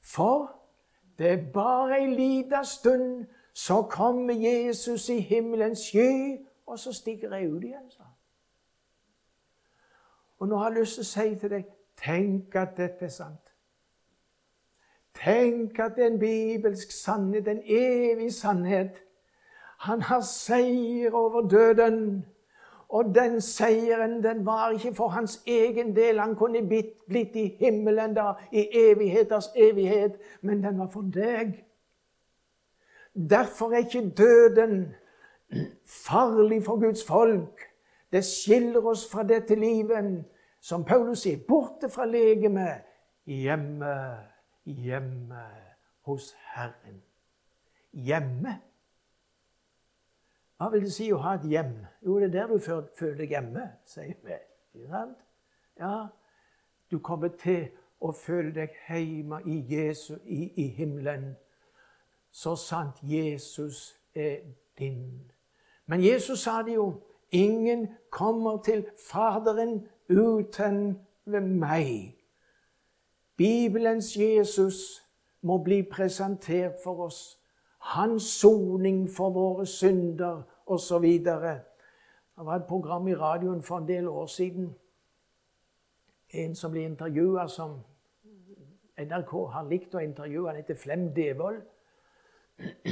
For 0.00 0.50
det 1.18 1.30
er 1.30 1.52
bare 1.52 2.00
ei 2.00 2.14
lita 2.14 2.62
stund, 2.62 3.26
så 3.54 3.82
kommer 3.82 4.34
Jesus 4.34 5.08
i 5.08 5.20
himmelens 5.20 5.78
sky, 5.78 6.46
og 6.66 6.78
så 6.78 6.92
stikker 6.92 7.36
jeg 7.36 7.52
ut 7.52 7.64
igjen, 7.64 7.90
sa 7.90 8.02
han. 8.02 8.09
Og 10.40 10.48
nå 10.48 10.56
har 10.56 10.70
jeg 10.70 10.80
lyst 10.80 10.98
til 10.98 11.04
å 11.04 11.10
si 11.10 11.28
til 11.40 11.52
deg 11.52 11.70
tenk 12.00 12.56
at 12.56 12.76
dette 12.78 13.04
er 13.04 13.12
sant. 13.12 13.46
Tenk 15.20 15.78
at 15.78 15.96
det 15.96 16.04
er 16.04 16.12
en 16.14 16.20
bibelsk 16.20 16.92
sannhet, 16.94 17.48
en 17.48 17.62
evig 17.64 18.32
sannhet. 18.32 19.02
Han 19.84 20.02
har 20.02 20.20
seier 20.24 21.12
over 21.16 21.48
døden. 21.48 22.24
Og 22.88 23.14
den 23.14 23.40
seieren 23.40 24.22
den 24.22 24.46
var 24.46 24.70
ikke 24.70 24.94
for 24.94 25.08
hans 25.08 25.42
egen 25.46 25.94
del. 25.96 26.18
Han 26.18 26.34
kunne 26.36 26.66
blitt, 26.66 27.36
i 27.36 27.56
himmelen 27.60 28.16
da, 28.16 28.32
i 28.52 28.66
evigheters 28.74 29.52
evighet. 29.56 30.18
Men 30.42 30.62
den 30.62 30.78
var 30.78 30.88
for 30.90 31.06
deg. 31.14 31.52
Derfor 33.14 33.72
er 33.72 33.84
ikke 33.84 34.10
døden 34.10 34.94
farlig 35.84 36.64
for 36.64 36.80
Guds 36.80 37.04
folk. 37.06 37.69
Det 38.12 38.24
skiller 38.24 38.86
oss 38.86 39.04
fra 39.10 39.22
dette 39.22 39.54
livet, 39.54 40.24
som 40.60 40.84
Paulus 40.84 41.22
sier, 41.24 41.38
borte 41.48 41.88
fra 41.88 42.04
legemet, 42.04 42.82
hjemme, 43.24 43.94
hjemme 44.64 45.44
hos 46.08 46.32
Herren. 46.54 47.02
Hjemme. 47.92 48.56
Hva 50.60 50.68
vil 50.74 50.84
det 50.84 50.92
si 50.92 51.06
å 51.12 51.20
ha 51.24 51.38
et 51.38 51.46
hjem? 51.48 51.76
Jo, 52.04 52.18
det 52.20 52.28
er 52.28 52.34
der 52.34 52.50
du 52.50 52.58
føler 52.60 53.16
deg 53.22 53.30
hjemme, 53.32 53.68
sier 53.88 54.18
vi. 54.26 54.36
Ja, 55.80 55.94
du 56.90 56.98
kommer 56.98 57.32
til 57.40 57.70
å 58.00 58.12
føle 58.12 58.52
deg 58.52 58.74
hjemme 58.88 59.40
i, 59.46 59.60
Jesus, 59.70 60.18
i, 60.24 60.50
i 60.60 60.66
himmelen. 60.76 61.32
Så 62.30 62.56
sant 62.60 63.00
Jesus 63.02 63.96
er 64.14 64.42
din. 64.78 65.30
Men 65.86 66.04
Jesus 66.04 66.44
sa 66.44 66.60
det 66.62 66.76
jo. 66.76 66.92
Ingen 67.30 67.88
kommer 68.10 68.62
til 68.62 68.86
Faderen 69.10 69.88
uten 70.08 70.98
ved 71.24 71.40
meg. 71.40 72.16
Bibelens 73.36 74.16
Jesus 74.16 75.06
må 75.40 75.62
bli 75.62 75.82
presentert 75.82 76.72
for 76.84 77.04
oss. 77.06 77.38
Hans 77.78 78.22
soning 78.22 79.10
for 79.10 79.30
våre 79.30 79.66
synder 79.66 80.42
osv. 80.66 81.04
Det 81.24 82.46
var 82.46 82.56
et 82.56 82.66
program 82.68 83.08
i 83.08 83.14
radioen 83.14 83.62
for 83.62 83.78
en 83.78 83.88
del 83.88 84.08
år 84.08 84.26
siden. 84.26 84.74
En 86.30 86.54
som 86.54 86.70
ble 86.70 86.82
intervjua, 86.82 87.48
som 87.48 87.80
NRK 88.98 89.32
har 89.52 89.68
likt 89.68 89.94
å 89.94 90.02
intervjue. 90.04 90.48
Han 90.48 90.56
heter 90.60 90.74
Flem 90.74 91.14
Devold. 91.14 91.62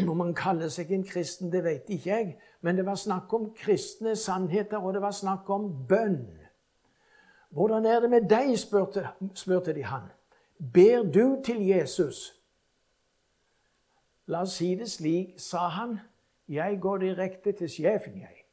Om 0.09 0.21
han 0.21 0.35
kaller 0.35 0.69
seg 0.73 0.93
en 0.93 1.05
kristen, 1.05 1.53
det 1.53 1.65
vet 1.65 1.91
ikke 1.91 2.11
jeg. 2.11 2.37
Men 2.61 2.77
det 2.77 2.87
var 2.87 2.95
snakk 2.95 3.33
om 3.35 3.51
kristne 3.57 4.17
sannheter, 4.17 4.79
og 4.79 4.95
det 4.95 5.03
var 5.03 5.15
snakk 5.17 5.51
om 5.51 5.71
bønn. 5.89 6.27
Hvordan 7.51 7.87
er 7.87 8.01
det 8.01 8.11
med 8.11 8.29
deg, 8.31 8.59
spurte, 8.59 9.09
spurte 9.35 9.75
de 9.75 9.85
han. 9.85 10.11
Ber 10.75 11.03
du 11.03 11.41
til 11.45 11.67
Jesus? 11.67 12.35
La 14.29 14.43
oss 14.45 14.59
si 14.61 14.75
det 14.77 14.91
slik, 14.91 15.39
sa 15.41 15.69
han. 15.73 15.99
Jeg 16.49 16.81
går 16.81 16.99
direkte 16.99 17.53
til 17.53 17.71
sjefen, 17.71 18.21
jeg. 18.21 18.45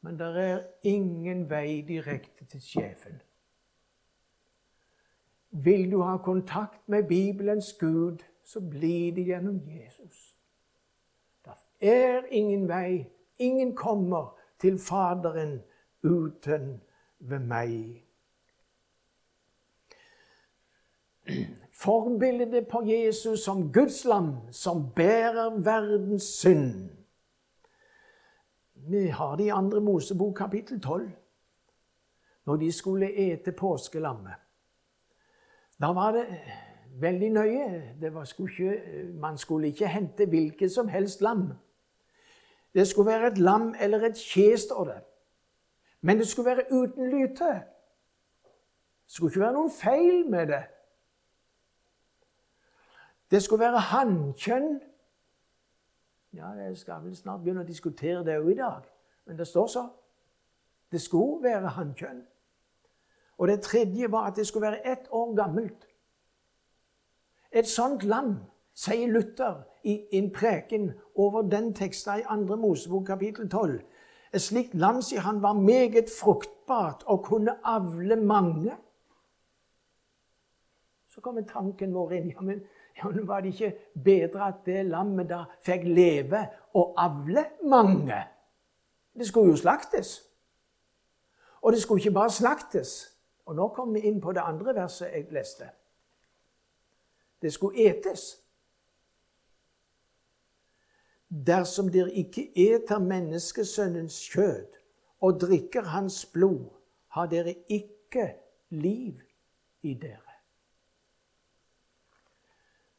Men 0.00 0.18
det 0.18 0.28
er 0.36 0.62
ingen 0.82 1.50
vei 1.50 1.80
direkte 1.88 2.44
til 2.44 2.60
sjefen. 2.60 3.20
Vil 5.50 5.90
du 5.92 6.02
ha 6.02 6.16
kontakt 6.16 6.88
med 6.88 7.08
Bibelens 7.08 7.72
Gud, 7.80 8.18
så 8.52 8.60
blir 8.60 9.12
det 9.12 9.22
gjennom 9.22 9.60
Jesus. 9.68 10.36
Det 11.44 11.54
er 11.80 12.22
ingen 12.30 12.68
vei. 12.68 13.06
Ingen 13.38 13.76
kommer 13.76 14.38
til 14.58 14.78
Faderen 14.78 15.60
uten 16.02 16.80
ved 17.18 17.38
meg. 17.38 18.04
Forbildet 21.70 22.66
på 22.68 22.82
Jesus 22.84 23.44
som 23.44 23.72
Guds 23.72 24.04
lam 24.04 24.32
som 24.52 24.88
bærer 24.96 25.50
verdens 25.62 26.22
synd. 26.22 26.90
Vi 28.74 29.06
har 29.06 29.36
det 29.36 29.44
i 29.44 29.54
andre 29.54 29.80
Mosebok 29.80 30.34
kapittel 30.36 30.80
12, 30.80 31.10
når 32.46 32.56
de 32.56 32.72
skulle 32.72 33.12
ete 33.14 33.52
påskelammet. 33.52 34.34
Da 35.80 35.92
var 35.92 36.12
det 36.12 36.26
veldig 37.00 37.30
nøye. 37.30 38.24
Skulle 38.24 38.50
ikke, 38.50 39.04
man 39.20 39.38
skulle 39.38 39.66
ikke 39.66 39.88
hente 39.88 40.26
hvilket 40.26 40.72
som 40.72 40.88
helst 40.88 41.20
lam. 41.20 41.52
Det 42.74 42.86
skulle 42.88 43.10
være 43.10 43.32
et 43.32 43.38
lam 43.38 43.74
eller 43.80 44.04
et 44.06 44.16
kje, 44.18 44.56
står 44.56 44.84
det. 44.84 45.00
Men 46.00 46.18
det 46.18 46.28
skulle 46.28 46.50
være 46.50 46.72
uten 46.72 47.10
lyte. 47.10 47.50
Det 49.04 49.16
skulle 49.16 49.30
ikke 49.30 49.40
være 49.40 49.52
noen 49.52 49.70
feil 49.70 50.30
med 50.30 50.46
det. 50.46 50.62
Det 53.30 53.42
skulle 53.42 53.64
være 53.64 53.78
hannkjønn. 53.78 54.80
Ja, 56.32 56.46
jeg 56.46 56.76
skal 56.78 57.02
vel 57.02 57.16
snart 57.16 57.42
begynne 57.42 57.64
å 57.64 57.66
diskutere 57.66 58.24
det 58.26 58.38
òg 58.38 58.52
i 58.52 58.58
dag, 58.58 58.86
men 59.26 59.38
det 59.38 59.46
står 59.50 59.66
så. 59.66 59.82
Det 60.90 61.00
skulle 61.02 61.42
være 61.42 61.74
hannkjønn. 61.74 62.22
Og 63.38 63.48
det 63.48 63.62
tredje 63.62 64.10
var 64.12 64.30
at 64.30 64.36
det 64.36 64.46
skulle 64.46 64.68
være 64.68 64.92
ett 64.92 65.08
år 65.10 65.34
gammelt. 65.36 65.89
Et 67.52 67.66
sånt 67.68 68.02
land, 68.02 68.36
sier 68.74 69.08
Luther 69.10 69.62
i 69.82 69.96
en 70.12 70.30
preken 70.32 70.92
over 71.14 71.42
den 71.42 71.74
teksten 71.74 72.20
i 72.20 72.46
2. 72.46 72.56
Mosebok 72.56 73.06
kapittel 73.06 73.50
12. 73.50 73.80
Et 74.34 74.42
slikt 74.42 74.74
land, 74.74 75.02
sier 75.02 75.20
han, 75.20 75.42
var 75.42 75.52
meget 75.52 76.10
fruktbart 76.20 77.02
og 77.06 77.24
kunne 77.24 77.56
avle 77.64 78.16
mange. 78.16 78.76
Så 81.08 81.20
kommer 81.20 81.42
tanken 81.42 81.94
vår 81.94 82.12
inn. 82.12 82.30
Ja, 82.30 82.40
men, 82.40 82.62
ja, 82.96 83.10
var 83.26 83.40
det 83.40 83.54
ikke 83.54 83.72
bedre 84.04 84.46
at 84.46 84.62
det 84.66 84.86
lammet 84.86 85.28
da 85.30 85.44
fikk 85.66 85.84
leve 85.84 86.44
og 86.74 86.94
avle 86.96 87.44
mange? 87.66 88.22
Det 89.18 89.26
skulle 89.26 89.50
jo 89.50 89.56
slaktes. 89.56 90.20
Og 91.62 91.72
det 91.72 91.82
skulle 91.82 92.00
ikke 92.00 92.14
bare 92.14 92.30
slaktes. 92.30 93.16
Og 93.46 93.56
nå 93.58 93.68
kommer 93.74 93.98
vi 93.98 94.06
inn 94.06 94.20
på 94.22 94.32
det 94.32 94.46
andre 94.46 94.74
verset 94.74 95.10
jeg 95.10 95.26
leste. 95.34 95.66
Det 97.42 97.52
skulle 97.52 97.88
etes. 97.88 98.36
Dersom 101.46 101.88
dere 101.92 102.12
ikke 102.12 102.50
eter 102.58 102.98
menneskesønnens 102.98 104.18
kjød 104.32 104.66
og 105.20 105.40
drikker 105.40 105.82
hans 105.82 106.26
blod, 106.26 106.70
har 107.08 107.26
dere 107.26 107.54
ikke 107.68 108.34
liv 108.70 109.20
i 109.82 109.94
dere. 109.94 110.34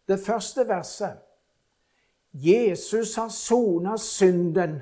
Det 0.07 0.19
første 0.19 0.67
verset 0.67 1.19
Jesus 2.33 3.15
har 3.15 3.29
sona 3.29 3.97
synden. 3.97 4.81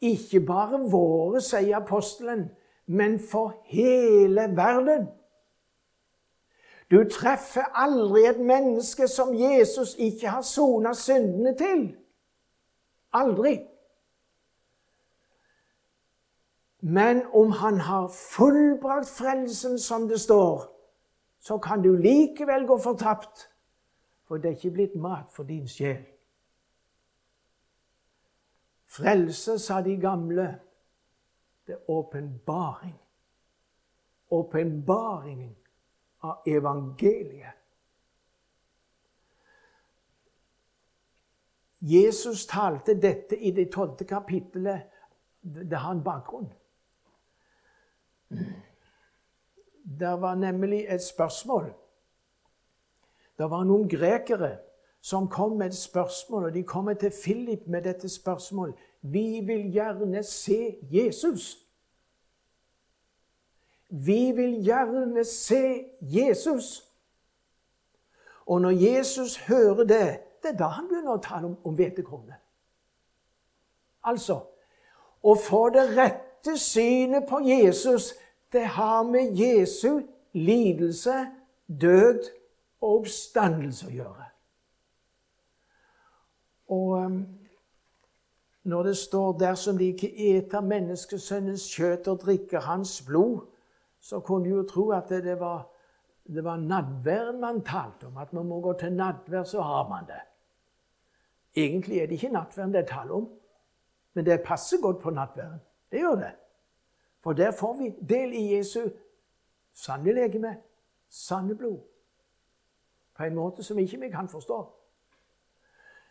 Ikke 0.00 0.40
bare 0.40 0.80
våre, 0.90 1.40
sier 1.42 1.76
apostelen, 1.78 2.48
men 2.86 3.18
for 3.18 3.62
hele 3.66 4.48
verden. 4.56 5.08
Du 6.90 7.04
treffer 7.10 7.68
aldri 7.76 8.24
et 8.24 8.40
menneske 8.40 9.08
som 9.08 9.34
Jesus 9.34 9.94
ikke 9.98 10.28
har 10.28 10.42
sona 10.42 10.94
syndene 10.96 11.56
til. 11.56 11.82
Aldri. 13.12 13.58
Men 16.80 17.22
om 17.32 17.50
han 17.50 17.80
har 17.80 18.08
fullbrakt 18.08 19.08
frelsen, 19.08 19.78
som 19.78 20.08
det 20.08 20.20
står, 20.20 20.64
så 21.40 21.58
kan 21.58 21.82
du 21.82 21.96
likevel 21.96 22.66
gå 22.66 22.78
fortapt, 22.78 23.50
for 24.24 24.36
det 24.36 24.44
er 24.44 24.56
ikke 24.56 24.70
blitt 24.70 24.96
mat 24.96 25.28
for 25.32 25.42
din 25.42 25.68
sjel. 25.68 26.04
Frelse, 28.88 29.58
sa 29.58 29.82
de 29.84 29.96
gamle, 29.96 30.48
det 31.66 31.74
er 31.74 31.90
åpenbaring. 31.90 32.96
Åpenbaringen 34.30 35.56
av 36.20 36.42
evangeliet. 36.46 37.54
Jesus 41.78 42.46
talte 42.46 42.94
dette 42.94 43.36
i 43.36 43.52
det 43.54 43.68
tolvte 43.72 44.04
kapittelet. 44.04 44.88
Det 45.40 45.78
har 45.78 45.94
en 45.94 46.02
bakgrunn. 46.02 46.48
Det 49.98 50.16
var 50.20 50.34
nemlig 50.34 50.86
et 50.88 51.02
spørsmål. 51.02 51.70
Det 53.38 53.46
var 53.50 53.62
noen 53.64 53.86
grekere 53.88 54.56
som 55.00 55.28
kom 55.30 55.56
med 55.58 55.70
et 55.70 55.78
spørsmål, 55.78 56.44
og 56.44 56.54
de 56.54 56.62
kommer 56.62 56.94
til 56.94 57.12
Philip 57.22 57.66
med 57.66 57.82
dette 57.86 58.08
spørsmålet. 58.08 58.74
Vi 59.00 59.40
vil 59.46 59.70
gjerne 59.72 60.22
se 60.22 60.76
Jesus. 60.90 61.67
Vi 63.88 64.32
vil 64.36 64.64
gjerne 64.64 65.24
se 65.24 65.84
Jesus. 66.00 66.84
Og 68.46 68.60
når 68.60 68.70
Jesus 68.70 69.36
hører 69.36 69.84
det, 69.84 70.20
det 70.42 70.50
er 70.52 70.56
da 70.56 70.68
han 70.76 70.88
begynner 70.88 71.16
å 71.16 71.22
tale 71.22 71.48
om, 71.48 71.56
om 71.64 71.74
hvetekornet. 71.74 72.36
Altså 74.04 74.40
Å 75.22 75.34
få 75.34 75.68
det 75.74 75.88
rette 75.96 76.54
synet 76.60 77.26
på 77.28 77.40
Jesus, 77.42 78.12
det 78.52 78.64
har 78.78 79.02
med 79.02 79.34
Jesu 79.36 80.00
lidelse, 80.32 81.26
død 81.66 82.28
og 82.80 83.00
oppstandelse 83.00 83.88
å 83.88 83.92
gjøre. 83.92 84.28
Og 86.68 86.94
um, 87.02 87.18
når 88.62 88.82
det 88.82 88.96
står 88.96 89.32
'dersom 89.32 89.78
de 89.78 89.90
ikke 89.90 90.36
eter 90.36 90.60
menneskesønnens 90.60 91.66
kjøtt 91.74 92.08
og 92.08 92.20
drikker 92.20 92.60
hans 92.60 93.02
blod', 93.02 93.57
så 94.08 94.20
kunne 94.20 94.48
jo 94.48 94.62
tro 94.62 94.90
at 94.90 95.08
det, 95.08 95.40
var, 95.40 95.68
det 96.24 96.44
var 96.44 96.56
nadværen 96.56 97.40
man 97.40 97.64
talte 97.64 98.06
om. 98.06 98.16
At 98.16 98.32
man 98.32 98.46
må 98.46 98.60
gå 98.60 98.72
til 98.72 98.92
nattverd, 98.92 99.44
så 99.44 99.60
har 99.62 99.88
man 99.88 100.06
det. 100.06 100.20
Egentlig 101.56 101.98
er 101.98 102.06
det 102.06 102.12
ikke 102.12 102.28
nattværen 102.28 102.72
det 102.72 102.80
er 102.80 102.86
tale 102.86 103.12
om, 103.12 103.28
men 104.14 104.26
det 104.26 104.40
passer 104.44 104.80
godt 104.82 105.02
på 105.02 105.10
nattværen. 105.10 105.60
Det 105.92 106.00
gjør 106.00 106.14
det. 106.14 106.30
For 107.20 107.32
der 107.32 107.50
får 107.50 107.76
vi 107.76 107.90
del 108.08 108.32
i 108.32 108.56
Jesu 108.56 108.80
sanne 109.72 110.12
legeme, 110.12 110.56
sanne 111.08 111.56
blod. 111.56 111.80
På 113.16 113.24
en 113.24 113.34
måte 113.34 113.62
som 113.62 113.78
ikke 113.78 114.00
vi 114.00 114.10
kan 114.10 114.28
forstå. 114.28 114.72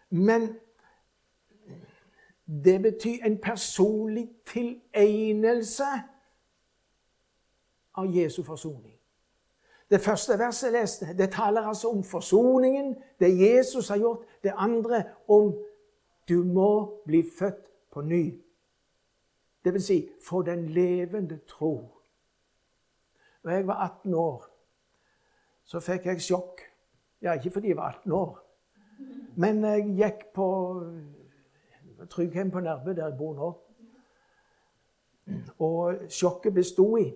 Men 0.10 0.56
det 2.64 2.82
betyr 2.82 3.26
en 3.26 3.38
personlig 3.42 4.30
tilegnelse 4.46 5.84
av 7.98 8.16
Jesu 8.16 8.44
forsoning. 8.44 8.94
Det 9.90 10.02
første 10.02 10.36
verset 10.40 10.68
jeg 10.68 10.82
leste, 10.82 11.14
det 11.18 11.32
taler 11.32 11.62
altså 11.62 11.90
om 11.90 12.04
forsoningen, 12.04 12.96
det 13.20 13.30
Jesus 13.40 13.90
har 13.90 13.98
gjort. 13.98 14.26
Det 14.44 14.52
andre 14.56 15.04
om 15.28 15.54
du 16.30 16.44
må 16.44 17.02
bli 17.06 17.24
født 17.40 17.68
på 17.92 18.02
ny. 18.02 18.42
Det 19.64 19.74
vil 19.74 19.84
si 19.84 20.10
få 20.24 20.42
den 20.42 20.66
levende 20.70 21.40
tro. 21.48 21.88
Da 23.44 23.50
jeg 23.50 23.68
var 23.68 23.76
18 23.76 24.14
år, 24.14 24.46
så 25.64 25.80
fikk 25.80 26.06
jeg 26.06 26.22
sjokk. 26.22 26.62
Ja, 27.22 27.34
ikke 27.34 27.52
fordi 27.52 27.68
jeg 27.68 27.78
var 27.78 27.96
18 28.04 28.12
år, 28.12 28.44
men 29.36 29.64
jeg 29.64 29.88
gikk 29.98 30.26
på 30.34 30.48
Trygghjem 32.10 32.52
på 32.52 32.60
Nærbø, 32.60 32.94
der 32.94 33.08
jeg 33.08 33.18
bor 33.18 33.34
nå. 33.34 33.48
Og 35.60 35.96
sjokket 36.10 36.54
bestod 36.54 37.00
i 37.00 37.08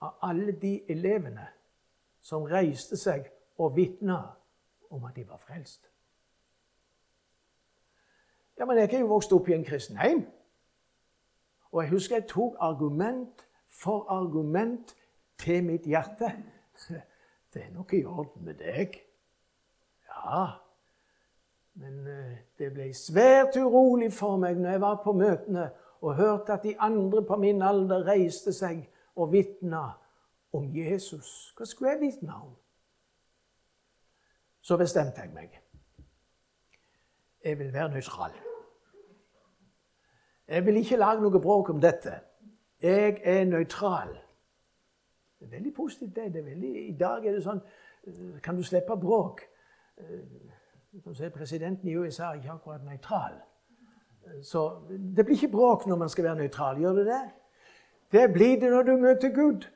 av 0.00 0.16
alle 0.22 0.52
de 0.52 0.80
elevene 0.88 1.46
som 2.20 2.44
reiste 2.48 2.96
seg 2.96 3.26
og 3.60 3.76
vitna 3.76 4.20
om 4.90 5.04
at 5.04 5.16
de 5.16 5.24
var 5.28 5.38
frelst. 5.38 5.90
Ja, 8.58 8.64
Men 8.64 8.76
jeg 8.76 8.94
er 8.94 8.98
jo 9.00 9.06
vokst 9.06 9.32
opp 9.32 9.48
i 9.48 9.54
en 9.54 9.64
kristen 9.64 9.96
heim. 9.96 10.26
Og 11.72 11.82
jeg 11.82 11.90
husker 11.90 12.16
jeg 12.16 12.28
tok 12.28 12.56
argument 12.60 13.46
for 13.68 14.04
argument 14.08 14.96
til 15.38 15.64
mitt 15.64 15.86
hjerte. 15.86 16.32
Det 17.54 17.62
er 17.64 17.72
nok 17.72 17.92
i 17.92 18.04
orden 18.04 18.44
med 18.44 18.54
deg. 18.54 19.00
Ja, 20.06 20.44
men 21.72 22.06
eh, 22.06 22.36
det 22.58 22.68
ble 22.74 22.92
svært 22.94 23.56
urolig 23.56 24.12
for 24.12 24.36
meg 24.38 24.58
når 24.60 24.70
jeg 24.70 24.82
var 24.84 25.00
på 25.02 25.14
møtene 25.16 25.64
og 26.00 26.14
hørte 26.14 26.54
at 26.54 26.62
de 26.62 26.76
andre 26.78 27.24
på 27.26 27.36
min 27.40 27.62
alder 27.62 28.04
reiste 28.06 28.52
seg 28.54 28.84
og 29.16 29.32
vitne 29.32 29.82
om 30.52 30.76
Jesus. 30.76 31.54
Hva 31.56 31.64
skulle 31.64 31.90
jeg 31.90 32.00
vitne 32.00 32.34
om? 32.34 32.54
Så 34.60 34.76
bestemte 34.76 35.20
jeg 35.20 35.32
meg. 35.34 35.60
Jeg 37.44 37.58
vil 37.58 37.72
være 37.72 37.90
nøytral. 37.90 38.32
Jeg 40.48 40.66
vil 40.66 40.76
ikke 40.76 40.96
lage 40.96 41.22
noe 41.22 41.40
bråk 41.40 41.70
om 41.70 41.80
dette. 41.80 42.20
Jeg 42.82 43.20
er 43.24 43.44
nøytral. 43.44 44.12
Det 45.38 45.46
er 45.46 45.50
veldig 45.50 45.74
positivt. 45.74 46.16
det. 46.16 46.32
det 46.34 46.40
er 46.40 46.44
veldig, 46.44 46.88
I 46.88 46.96
dag 47.00 47.26
er 47.26 47.32
det 47.32 47.44
sånn 47.44 47.60
eh, 48.06 48.40
Kan 48.42 48.56
du 48.56 48.62
slippe 48.62 48.96
bråk? 48.96 49.40
Eh, 49.96 50.50
som 51.04 51.14
sier 51.14 51.30
Presidenten 51.30 51.88
i 51.88 51.96
USA 51.96 52.32
er 52.32 52.40
ikke 52.40 52.52
akkurat 52.52 52.84
nøytral. 52.84 53.38
Så 54.42 54.82
det 54.88 55.24
blir 55.24 55.36
ikke 55.36 55.52
bråk 55.52 55.86
når 55.86 55.96
man 55.96 56.08
skal 56.08 56.24
være 56.24 56.42
nøytral. 56.42 56.78
Gjør 56.78 56.98
det 56.98 57.06
det? 57.06 57.22
Det 58.12 58.32
blir 58.32 58.60
det 58.60 58.70
når 58.70 58.82
du 58.82 58.96
møter 58.96 59.34
Gud. 59.34 59.68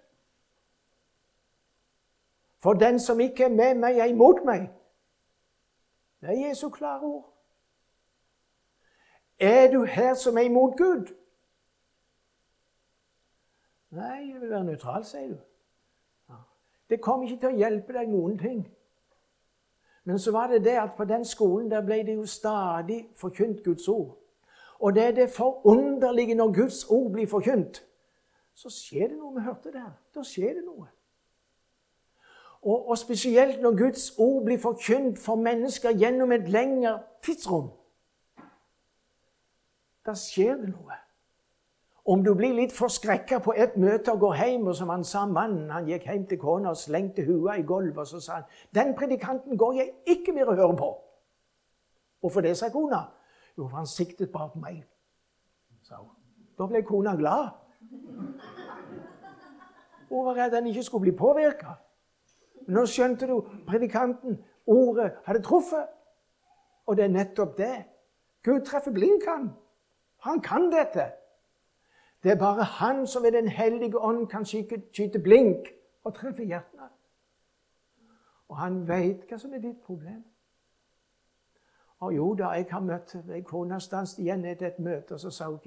For 2.58 2.72
den 2.72 3.00
som 3.00 3.20
ikke 3.20 3.44
er 3.44 3.48
med 3.48 3.74
meg, 3.74 3.98
er 3.98 4.04
imot 4.04 4.44
meg. 4.44 4.70
Det 6.20 6.28
er 6.28 6.48
Jesu 6.48 6.68
klare 6.68 7.00
ord. 7.00 7.34
Er 9.38 9.70
du 9.70 9.84
her 9.84 10.14
som 10.14 10.38
er 10.38 10.40
imot 10.40 10.78
Gud? 10.78 11.14
Nei, 13.90 14.32
jeg 14.32 14.40
vil 14.40 14.50
være 14.50 14.64
nøytral, 14.64 15.04
sier 15.04 15.28
du. 15.28 15.36
Det 16.90 17.00
kommer 17.00 17.28
ikke 17.28 17.40
til 17.40 17.52
å 17.52 17.58
hjelpe 17.58 17.92
deg 17.92 18.08
noen 18.08 18.38
ting. 18.38 18.64
Men 20.04 20.18
så 20.18 20.32
var 20.32 20.50
det 20.52 20.64
det 20.64 20.76
at 20.80 20.96
på 20.96 21.04
den 21.04 21.24
skolen 21.24 21.70
der 21.70 21.84
ble 21.84 22.02
det 22.06 22.16
jo 22.16 22.26
stadig 22.26 23.08
forkynt 23.16 23.64
Guds 23.64 23.88
ord. 23.88 24.16
Og 24.78 24.94
det 24.94 25.04
er 25.04 25.10
det 25.10 25.30
forunderlige 25.30 26.34
når 26.34 26.52
Guds 26.52 26.84
ord 26.84 27.12
blir 27.12 27.26
forkynt. 27.26 27.84
Så 28.54 28.70
skjer 28.70 29.08
det 29.10 29.18
noe. 29.18 29.34
Vi 29.34 29.44
hørte 29.44 29.72
det 29.72 29.82
her. 29.82 29.94
Da 30.14 30.22
skjer 30.26 30.58
det 30.58 30.64
noe. 30.66 30.88
Og, 32.64 32.88
og, 32.88 32.98
spesielt 32.98 33.60
når 33.60 33.76
Guds 33.76 34.12
ord 34.18 34.44
blir 34.44 34.58
forkynt 34.58 35.18
for 35.20 35.36
mennesker 35.36 35.92
gjennom 36.00 36.32
et 36.32 36.46
lengre 36.48 36.94
tidsrom. 37.22 37.68
Da 40.06 40.14
skjer 40.16 40.56
det 40.62 40.70
noe. 40.70 40.96
Om 42.04 42.24
du 42.24 42.34
blir 42.36 42.52
litt 42.56 42.72
forskrekka 42.72 43.38
på 43.44 43.54
et 43.56 43.76
møte 43.80 44.12
og 44.12 44.20
går 44.20 44.34
hjem, 44.36 44.66
og 44.68 44.76
som 44.76 44.90
han 44.92 45.04
sa 45.08 45.24
mannen 45.28 45.70
han 45.72 45.88
gikk 45.88 46.04
hjem 46.08 46.26
til 46.28 46.40
kona 46.40 46.72
og 46.72 46.80
slengte 46.80 47.24
huet 47.24 47.60
i 47.60 47.64
gulvet, 47.64 48.00
og 48.00 48.06
så 48.06 48.20
sa 48.20 48.32
han, 48.32 48.44
'Den 48.74 48.94
predikanten 48.94 49.58
går 49.58 49.72
jeg 49.72 49.92
ikke 50.06 50.32
mer 50.32 50.48
å 50.52 50.54
høre 50.54 50.76
på.' 50.76 50.94
Hvorfor 52.20 52.40
det, 52.40 52.56
sa 52.56 52.68
kona. 52.68 53.04
Jo, 53.58 53.68
for 53.68 53.76
han 53.76 53.86
siktet 53.86 54.32
bare 54.32 54.50
på 54.50 54.58
meg. 54.58 54.84
Så, 55.82 55.94
da 56.58 56.66
ble 56.66 56.82
kona 56.82 57.16
glad. 57.16 57.48
Var 60.14 60.34
redd 60.34 60.54
han 60.54 60.66
ikke 60.66 60.82
skulle 60.82 61.02
bli 61.08 61.16
påvirka. 61.18 61.74
Nå 62.68 62.86
skjønte 62.86 63.26
du 63.26 63.40
predikanten. 63.66 64.38
Ordet 64.66 65.12
hadde 65.24 65.42
truffet. 65.42 65.88
Og 66.86 66.96
det 66.96 67.04
er 67.04 67.08
nettopp 67.08 67.58
det. 67.58 67.84
Gud 68.44 68.60
treffer 68.64 68.92
blink, 68.92 69.24
han. 69.26 70.40
Kan 70.40 70.72
dette. 70.72 71.10
Det 72.22 72.32
er 72.32 72.38
bare 72.38 72.64
han 72.64 73.06
som 73.06 73.22
ved 73.22 73.32
Den 73.32 73.48
hellige 73.48 73.98
ånd 73.98 74.26
kan 74.28 74.44
skyte 74.44 75.18
blink 75.18 75.68
og 76.04 76.14
treffe 76.14 76.44
hjertene. 76.44 76.88
Og 78.48 78.56
han 78.56 78.88
veit 78.88 79.24
hva 79.28 79.38
som 79.38 79.52
er 79.52 79.60
ditt 79.60 79.80
problem. 79.84 80.24
Og 82.04 82.14
jo 82.16 82.34
da, 82.34 82.48
jeg 82.56 82.66
har 82.70 82.80
møtt 82.80 83.14
ei 83.32 83.40
kone 83.42 83.80
stanset 83.80 84.20
igjen 84.24 84.44
etter 84.44 84.66
et 84.66 84.78
møte, 84.78 85.14
og 85.14 85.20
så 85.20 85.30
sa 85.30 85.48
hun 85.48 85.60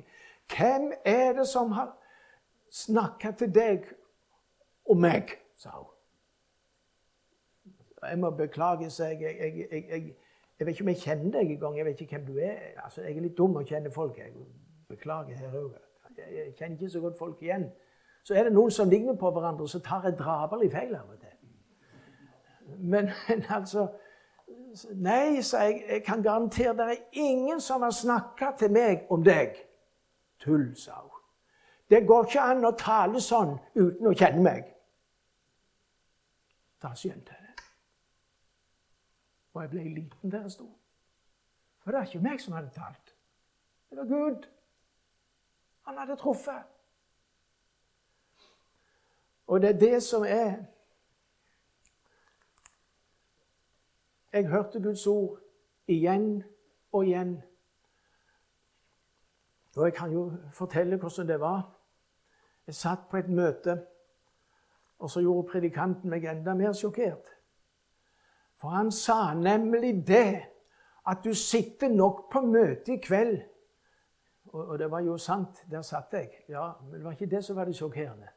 Hvem 0.48 0.92
er 1.06 1.34
det 1.34 1.48
som 1.48 1.72
har 1.72 1.96
snakka 2.72 3.32
til 3.32 3.54
deg 3.56 3.88
og 4.90 4.98
meg? 4.98 5.38
sa 5.58 5.70
hun. 5.70 5.86
Jeg 8.10 8.20
må 8.20 8.30
beklage, 8.30 8.90
sa 8.90 9.06
jeg. 9.06 9.22
Jeg, 9.22 9.38
jeg, 9.72 9.90
jeg. 9.90 10.16
jeg, 10.60 10.68
vet 10.68 10.74
ikke 10.74 10.84
om 10.84 10.90
jeg 10.90 10.98
kjenner 10.98 11.32
deg 11.32 11.52
engang. 11.52 11.78
Jeg 11.78 11.86
vet 11.86 12.02
ikke 12.02 12.18
hvem 12.18 12.26
du 12.26 12.38
er. 12.38 12.58
Altså, 12.84 13.02
jeg 13.02 13.18
er 13.18 13.22
litt 13.22 13.38
dum 13.38 13.56
og 13.56 13.66
kjenner 13.66 13.92
folk. 13.92 14.18
Jeg 14.18 14.32
beklager 14.90 15.36
her 15.36 15.60
òg. 15.60 15.74
Jeg 16.18 16.54
kjenner 16.58 16.78
ikke 16.78 16.90
så 16.90 17.00
godt 17.00 17.18
folk 17.18 17.42
igjen. 17.42 17.70
Så 18.24 18.34
er 18.34 18.44
det 18.44 18.54
noen 18.54 18.72
som 18.72 18.90
ligner 18.90 19.16
på 19.16 19.32
hverandre, 19.32 19.68
så 19.68 19.80
tar 19.80 20.04
jeg 20.04 20.18
drapelig 20.20 20.72
feil 20.72 20.96
av 20.96 21.10
og 21.10 21.20
til. 21.20 21.36
Men, 22.78 23.10
men 23.28 23.44
altså 23.50 23.88
Nei, 24.96 25.42
sa 25.44 25.66
jeg, 25.68 25.82
jeg 25.90 26.04
kan 26.06 26.22
garantere 26.24 26.74
det 26.78 26.86
er 26.88 26.98
ingen 27.12 27.60
som 27.62 27.82
har 27.82 27.92
snakka 27.92 28.54
til 28.60 28.72
meg 28.72 29.08
om 29.12 29.24
deg. 29.24 29.58
Tull, 30.40 30.70
sa 30.76 31.02
hun. 31.02 31.18
Det 31.90 32.08
går 32.08 32.28
ikke 32.28 32.46
an 32.52 32.68
å 32.68 32.72
tale 32.80 33.20
sånn 33.24 33.58
uten 33.76 34.08
å 34.08 34.14
kjenne 34.16 34.44
meg. 34.44 34.70
Da 36.82 36.94
skjønte 36.96 37.34
jeg 37.34 37.42
det. 37.48 37.64
Og 39.54 39.62
jeg 39.62 39.70
ble 39.70 39.84
liten 39.84 40.32
der 40.32 40.42
jeg 40.42 40.52
sto. 40.52 40.68
For 41.82 41.92
det 41.92 42.00
er 42.00 42.10
ikke 42.10 42.24
meg 42.24 42.42
som 42.42 42.54
hadde 42.54 42.70
talt. 42.76 43.16
Det 43.90 43.98
var 43.98 44.06
Gud. 44.06 44.48
Han 45.88 45.98
hadde 45.98 46.16
truffet. 46.16 46.64
Og 49.48 49.62
det 49.62 49.70
er 49.70 49.80
det 49.80 50.04
som 50.04 50.26
er 50.28 50.66
Jeg 54.34 54.48
hørte 54.48 54.82
Guds 54.84 55.08
ord 55.08 55.40
igjen 55.88 56.44
og 56.92 57.06
igjen. 57.06 57.42
Og 59.76 59.86
jeg 59.86 59.94
kan 59.94 60.12
jo 60.12 60.32
fortelle 60.54 60.98
hvordan 60.98 61.28
det 61.28 61.40
var. 61.40 61.72
Jeg 62.68 62.76
satt 62.76 63.00
på 63.10 63.18
et 63.18 63.30
møte, 63.30 63.86
og 65.00 65.10
så 65.10 65.22
gjorde 65.22 65.50
predikanten 65.52 66.10
meg 66.10 66.26
enda 66.26 66.54
mer 66.58 66.74
sjokkert. 66.74 67.30
For 68.58 68.74
han 68.74 68.92
sa 68.92 69.34
nemlig 69.38 70.08
det 70.08 70.42
at 71.08 71.22
du 71.24 71.34
sitter 71.34 71.90
nok 71.94 72.26
på 72.32 72.42
møtet 72.42 72.96
i 72.96 73.02
kveld 73.04 73.38
og, 74.48 74.68
og, 74.68 74.80
det 74.80 74.92
var 74.92 75.00
jo 75.00 75.18
sant. 75.18 75.66
Der 75.72 75.82
satt 75.82 76.14
jeg. 76.14 76.30
Ja, 76.50 76.72
Men 76.82 76.94
det 76.94 77.04
var 77.04 77.12
ikke 77.12 77.36
det 77.36 77.46
som 77.46 77.56
var 77.56 77.66
det 77.66 77.76
sjokkerende. 77.76 78.28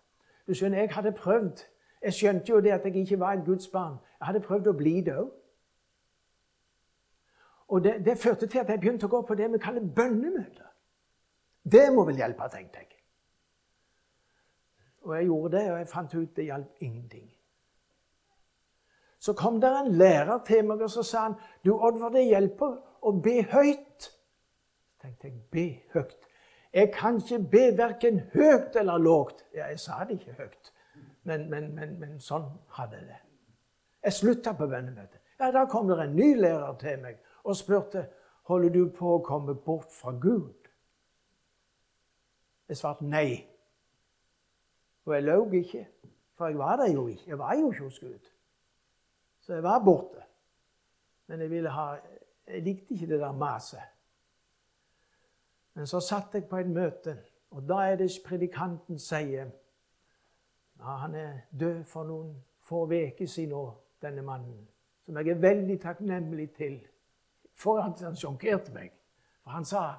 Du 0.47 0.55
skjønner, 0.55 0.79
Jeg 0.79 0.91
hadde 0.95 1.13
prøvd. 1.13 1.59
Jeg 2.03 2.13
skjønte 2.13 2.53
jo 2.53 2.61
det 2.61 2.71
at 2.71 2.85
jeg 2.85 2.97
ikke 2.97 3.21
var 3.21 3.33
et 3.33 3.45
Guds 3.45 3.69
barn. 3.69 3.97
Jeg 4.21 4.27
hadde 4.27 4.41
prøvd 4.41 4.67
å 4.67 4.73
bli 4.73 5.01
det 5.01 5.17
òg. 5.17 5.31
Og 7.69 7.85
det, 7.85 8.05
det, 8.05 8.19
førte 8.19 8.47
til 8.47 8.59
at 8.59 8.69
jeg 8.69 8.81
begynte 8.81 9.07
å 9.07 9.09
gå 9.09 9.21
på 9.23 9.35
det 9.35 9.53
vi 9.53 9.59
kaller 9.59 9.85
bønnemøter. 9.97 10.67
Det 11.73 11.93
må 11.95 12.05
vel 12.05 12.17
hjelpe, 12.17 12.49
tenkte 12.51 12.79
jeg. 12.79 13.00
Og 15.01 15.17
jeg 15.17 15.25
gjorde 15.31 15.57
det, 15.57 15.67
og 15.73 15.79
jeg 15.79 15.89
fant 15.89 16.15
ut 16.15 16.37
det 16.37 16.45
hjalp 16.45 16.83
ingenting. 16.85 17.29
Så 19.21 19.33
kom 19.37 19.61
det 19.61 19.71
en 19.73 19.93
lærer 20.01 20.39
til 20.47 20.65
meg 20.65 20.81
og 20.83 20.91
så 20.91 21.03
sa 21.05 21.27
han, 21.29 21.37
du 21.65 21.75
Oddvar, 21.77 22.13
det 22.15 22.25
hjelper 22.29 22.77
å 23.05 23.13
be 23.21 23.43
høyt 23.53 24.11
tenkte 25.01 25.29
jeg 25.29 25.43
be 25.51 25.83
høyt. 25.95 26.29
Jeg 26.73 26.93
kan 26.95 27.17
ikke 27.17 27.39
be 27.51 27.65
verken 27.79 28.21
høyt 28.35 28.77
eller 28.77 28.99
lågt. 28.99 29.45
Ja, 29.55 29.67
jeg 29.67 29.81
sa 29.81 30.05
det 30.05 30.21
ikke 30.21 30.37
høyt, 30.39 30.73
men, 31.25 31.51
men, 31.51 31.75
men, 31.75 31.97
men 32.01 32.21
sånn 32.23 32.47
hadde 32.77 33.01
jeg 33.01 33.09
det. 33.09 33.19
Jeg 34.05 34.17
slutta 34.17 34.55
på 34.57 34.69
bønnemøtet. 34.71 35.21
Ja, 35.41 35.51
Da 35.51 35.65
kom 35.67 35.89
det 35.89 35.99
en 36.01 36.17
ny 36.17 36.35
lærer 36.37 36.77
til 36.81 37.01
meg 37.03 37.21
og 37.45 37.57
spurte 37.57 38.07
holder 38.51 38.71
du 38.71 38.89
på 38.93 39.17
å 39.17 39.23
komme 39.25 39.55
bort 39.55 39.93
fra 39.93 40.13
Gud. 40.13 40.69
Jeg 42.69 42.77
svarte 42.79 43.05
nei. 43.05 43.47
Og 45.05 45.15
jeg 45.15 45.23
løy 45.23 45.53
ikke, 45.53 45.89
for 46.35 46.47
jeg 46.47 46.59
var 46.59 46.77
der 46.77 46.93
jo 46.93 47.07
ikke. 47.07 47.25
Jeg 47.27 47.39
var 47.39 47.55
jo 47.55 47.71
ikke 47.71 47.85
hos 47.85 47.99
Gud. 48.01 48.31
Så 49.41 49.55
jeg 49.55 49.63
var 49.63 49.85
borte. 49.85 50.23
Men 51.27 51.41
jeg, 51.41 51.51
ville 51.51 51.71
ha, 51.71 51.95
jeg 52.47 52.63
likte 52.63 52.95
ikke 52.95 53.07
det 53.07 53.21
der 53.21 53.33
maset. 53.33 53.81
Men 55.75 55.87
så 55.87 56.01
satt 56.01 56.35
jeg 56.35 56.45
på 56.45 56.57
et 56.57 56.67
møte, 56.71 57.19
og 57.51 57.69
da 57.69 57.75
er 57.75 57.97
det 57.97 58.11
predikanten 58.27 58.99
sier 58.99 59.51
ja, 60.79 60.97
Han 60.97 61.15
er 61.15 61.33
død 61.61 61.85
for 61.85 62.05
noen 62.05 62.35
få 62.63 62.85
uker 62.85 63.27
siden 63.27 63.49
nå, 63.49 63.65
denne 64.03 64.23
mannen. 64.23 64.69
Som 65.05 65.17
jeg 65.17 65.29
er 65.29 65.41
veldig 65.41 65.81
takknemlig 65.81 66.51
til 66.53 66.87
for 67.55 67.81
at 67.83 68.01
han 68.01 68.17
sjokkerte 68.17 68.73
meg. 68.73 68.93
For 69.43 69.51
han 69.51 69.65
sa 69.65 69.95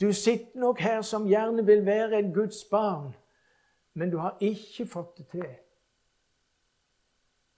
du 0.00 0.12
sitter 0.12 0.60
nok 0.60 0.80
her 0.80 1.02
som 1.02 1.26
gjerne 1.26 1.66
vil 1.66 1.86
være 1.86 2.18
en 2.18 2.34
Guds 2.34 2.64
barn, 2.70 3.14
men 3.98 4.10
du 4.10 4.18
har 4.22 4.36
ikke 4.40 4.86
fått 4.86 5.16
det 5.18 5.26
til. 5.32 5.48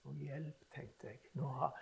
Og 0.08 0.14
hjelp, 0.16 0.56
tenkte 0.74 1.10
jeg. 1.10 1.18
Har, 1.40 1.74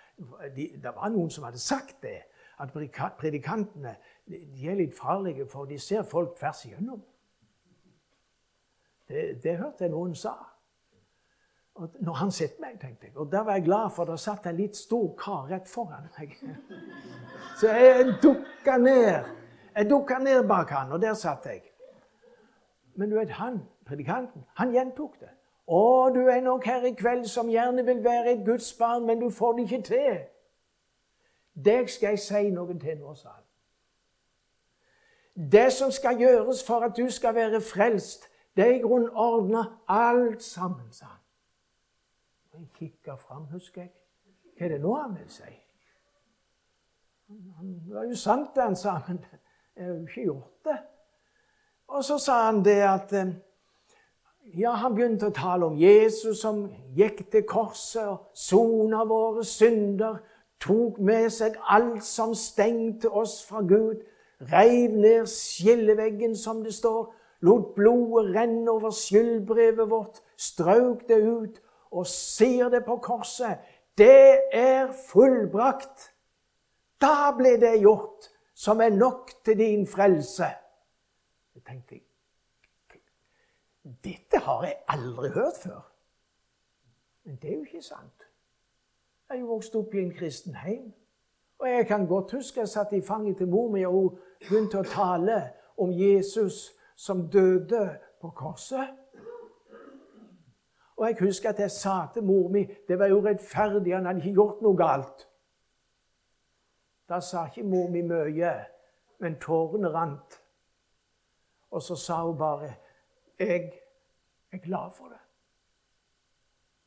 de, 0.57 0.67
det 0.83 0.93
var 0.97 1.13
noen 1.15 1.31
som 1.31 1.47
hadde 1.47 1.61
sagt 1.63 2.01
det 2.03 2.19
at 2.59 2.75
predikantene 3.21 3.95
de 4.27 4.67
er 4.67 4.81
litt 4.81 4.97
farlige, 4.99 5.47
for 5.47 5.69
de 5.71 5.79
ser 5.79 6.03
folk 6.03 6.35
tvers 6.41 6.65
igjennom. 6.67 7.05
Det, 9.09 9.39
det 9.45 9.55
hørte 9.61 9.87
jeg 9.87 9.95
noen 9.95 10.17
sa. 10.19 10.35
Og 11.79 11.95
når 12.03 12.19
han 12.19 12.35
sett 12.35 12.59
meg, 12.59 12.81
tenkte 12.83 13.07
jeg. 13.07 13.15
Og 13.17 13.31
da 13.31 13.45
var 13.47 13.61
jeg 13.61 13.69
glad, 13.69 13.93
for 13.95 14.11
det 14.11 14.19
satt 14.19 14.51
en 14.51 14.59
litt 14.59 14.77
stor 14.77 15.13
kar 15.21 15.47
rett 15.53 15.71
foran 15.71 16.11
meg. 16.19 16.35
Så 17.61 17.71
jeg 17.71 18.17
dukka 18.23 18.75
ned. 18.83 19.31
Jeg 19.77 19.87
dukka 19.87 20.19
ned 20.19 20.43
bak 20.51 20.75
han, 20.75 20.93
og 20.93 21.03
der 21.03 21.15
satt 21.15 21.47
jeg. 21.47 21.63
Men 22.99 23.13
du 23.13 23.21
vet, 23.21 23.31
han, 23.39 23.61
predikanten, 23.89 24.45
han 24.55 24.73
gjentok 24.73 25.21
det. 25.21 25.31
'Å, 25.69 26.09
du 26.15 26.27
er 26.29 26.41
nok 26.41 26.65
her 26.65 26.85
i 26.89 26.95
kveld 26.97 27.27
som 27.29 27.51
gjerne 27.53 27.85
vil 27.85 28.05
være 28.05 28.33
et 28.33 28.45
Guds 28.45 28.73
barn, 28.73 29.07
men 29.07 29.21
du 29.21 29.31
får 29.31 29.53
det 29.53 29.63
ikke 29.63 29.83
til.' 29.83 30.25
Deg 31.65 31.91
skal 31.91 32.15
jeg 32.15 32.19
si 32.23 32.51
noen 32.55 32.81
til 32.81 33.01
nå, 33.01 33.15
sa 33.15 33.29
han. 33.29 33.45
Det 35.51 35.73
som 35.73 35.91
skal 35.91 36.19
gjøres 36.19 36.63
for 36.67 36.87
at 36.87 36.97
du 36.97 37.11
skal 37.11 37.35
være 37.35 37.61
frelst, 37.61 38.29
det 38.57 38.65
er 38.65 38.75
i 38.77 38.83
grunnen 38.83 39.11
ordna 39.11 39.65
alt 39.89 40.43
sammen, 40.43 40.93
sa 40.93 41.07
han. 41.07 41.25
Jeg 42.53 42.69
kikka 42.75 43.15
fram, 43.15 43.45
husker 43.53 43.83
jeg. 43.83 43.91
Hva 44.59 44.67
er 44.67 44.69
det 44.69 44.81
nå 44.83 44.95
han 44.95 45.19
vil 45.19 45.29
si? 45.31 45.51
Det 47.29 47.95
var 47.95 48.07
jo 48.09 48.17
sant, 48.17 48.55
det 48.55 48.63
han 48.63 48.77
sa, 48.77 48.97
men 49.09 49.21
jeg 49.77 49.85
har 49.85 49.93
jo 49.93 50.07
ikke 50.07 50.23
gjort 50.23 50.65
det. 50.65 50.79
Og 51.89 52.05
så 52.05 52.19
sa 52.19 52.45
han 52.47 52.65
det 52.65 52.81
at 52.83 53.13
eh, 53.13 53.35
Ja, 54.57 54.71
han 54.81 54.95
begynte 54.97 55.29
å 55.29 55.35
tale 55.35 55.67
om 55.69 55.77
Jesus 55.77 56.41
som 56.41 56.63
gikk 56.97 57.27
til 57.33 57.43
korset 57.49 58.07
og 58.09 58.31
sona 58.39 59.03
våre 59.05 59.45
synder 59.45 60.23
tok 60.63 60.97
med 61.05 61.29
seg 61.35 61.59
alt 61.69 62.05
som 62.07 62.33
stengte 62.39 63.11
oss 63.13 63.43
fra 63.45 63.61
Gud, 63.61 64.01
reiv 64.49 64.97
ned 64.97 65.29
skilleveggen, 65.29 66.37
som 66.37 66.63
det 66.65 66.73
står, 66.79 67.11
lot 67.45 67.75
blodet 67.77 68.33
renne 68.39 68.73
over 68.73 68.95
skyldbrevet 68.95 69.91
vårt, 69.91 70.23
strøk 70.39 71.05
det 71.11 71.21
ut 71.23 71.61
og 71.93 72.09
sier 72.09 72.73
det 72.73 72.85
på 72.89 72.99
korset. 73.05 73.61
Det 73.99 74.49
er 74.55 74.89
fullbrakt. 75.11 76.11
Da 77.03 77.31
ble 77.37 77.59
det 77.61 77.77
gjort, 77.83 78.33
som 78.57 78.81
er 78.81 78.97
nok 78.97 79.31
til 79.45 79.61
din 79.61 79.87
frelse. 79.87 80.51
Det 81.55 81.67
tenkte 81.67 82.01
Dette 84.05 84.39
har 84.39 84.63
jeg 84.65 84.77
aldri 84.89 85.29
hørt 85.29 85.57
før. 85.63 85.93
Men 87.25 87.37
det 87.37 87.51
er 87.51 87.55
jo 87.55 87.65
ikke 87.65 87.83
sant. 87.83 88.29
Jeg 89.29 89.37
er 89.37 89.41
jo 89.41 89.47
vokst 89.47 89.75
opp 89.77 89.95
i 89.95 90.01
en 90.01 90.15
kristen 90.15 90.55
heim. 90.55 90.93
Og 91.59 91.69
jeg 91.69 91.87
kan 91.87 92.07
godt 92.07 92.33
huske 92.33 92.61
jeg 92.61 92.69
satt 92.69 92.93
i 92.93 93.01
fanget 93.01 93.37
til 93.37 93.49
mor 93.49 93.71
mi, 93.71 93.83
og 93.85 93.93
hun 93.93 94.19
begynte 94.41 94.79
å 94.79 94.87
tale 94.87 95.41
om 95.77 95.91
Jesus 95.93 96.71
som 96.97 97.27
døde 97.31 97.99
på 98.21 98.31
korset. 98.31 98.95
Og 100.97 101.07
jeg 101.07 101.17
husker 101.21 101.51
at 101.51 101.61
jeg 101.61 101.71
sa 101.71 102.07
til 102.15 102.25
mor 102.27 102.49
mi 102.49 102.65
det 102.89 102.99
var 102.99 103.07
jo 103.07 103.21
rettferdig, 103.27 103.95
han 103.95 104.07
hadde 104.07 104.23
ikke 104.23 104.35
gjort 104.35 104.63
noe 104.63 104.77
galt. 104.77 105.27
Da 107.09 107.21
sa 107.21 107.45
ikke 107.47 107.67
mor 107.69 107.91
mi 107.91 108.03
mye, 108.03 108.55
men 109.19 109.39
tårene 109.41 109.93
rant. 109.95 110.41
Og 111.71 111.83
så 111.83 111.97
sa 111.97 112.23
hun 112.25 112.39
bare 112.39 112.75
'Jeg 113.39 113.73
er 114.53 114.59
glad 114.59 114.91
for 114.93 115.09
det'. 115.09 115.27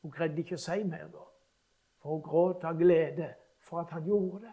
Hun 0.02 0.10
greide 0.10 0.38
ikke 0.38 0.54
å 0.54 0.58
si 0.58 0.82
mer 0.84 1.06
da, 1.06 1.24
for 1.98 2.10
hun 2.10 2.22
gråt 2.22 2.64
av 2.64 2.78
glede 2.78 3.34
for 3.58 3.80
at 3.80 3.90
han 3.90 4.04
gjorde 4.04 4.40
det. 4.46 4.52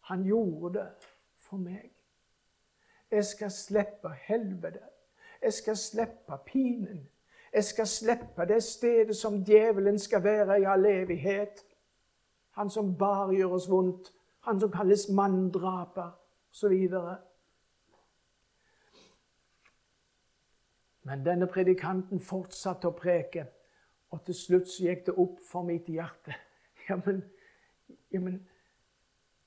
Han 0.00 0.24
gjorde 0.24 0.78
det 0.78 0.88
for 1.36 1.56
meg. 1.56 1.92
Jeg 3.10 3.24
skal 3.24 3.50
slippe 3.50 4.08
helvete. 4.08 4.88
Jeg 5.42 5.52
skal 5.52 5.76
slippe 5.76 6.38
pinen. 6.46 7.08
Jeg 7.52 7.64
skal 7.64 7.86
slippe 7.86 8.46
det 8.48 8.62
stedet 8.62 9.16
som 9.16 9.44
djevelen 9.44 9.98
skal 9.98 10.24
være 10.24 10.60
i 10.60 10.64
all 10.64 10.86
evighet. 10.86 11.64
Han 12.50 12.70
som 12.70 12.96
bare 12.98 13.34
gjør 13.34 13.56
oss 13.58 13.70
vondt. 13.70 14.12
Han 14.40 14.60
som 14.60 14.70
kalles 14.70 15.08
manndraper, 15.08 16.10
osv. 16.50 16.88
Men 21.02 21.24
denne 21.26 21.48
predikanten 21.50 22.20
fortsatte 22.22 22.90
å 22.90 22.96
preke, 22.96 23.46
og 24.12 24.22
til 24.26 24.36
slutt 24.36 24.68
så 24.70 24.86
gikk 24.86 25.06
det 25.08 25.14
opp 25.18 25.40
for 25.48 25.66
mitt 25.68 25.90
hjerte. 25.90 26.36
Ja, 26.88 26.96
men, 27.06 27.20
ja, 28.10 28.18
men, 28.18 28.40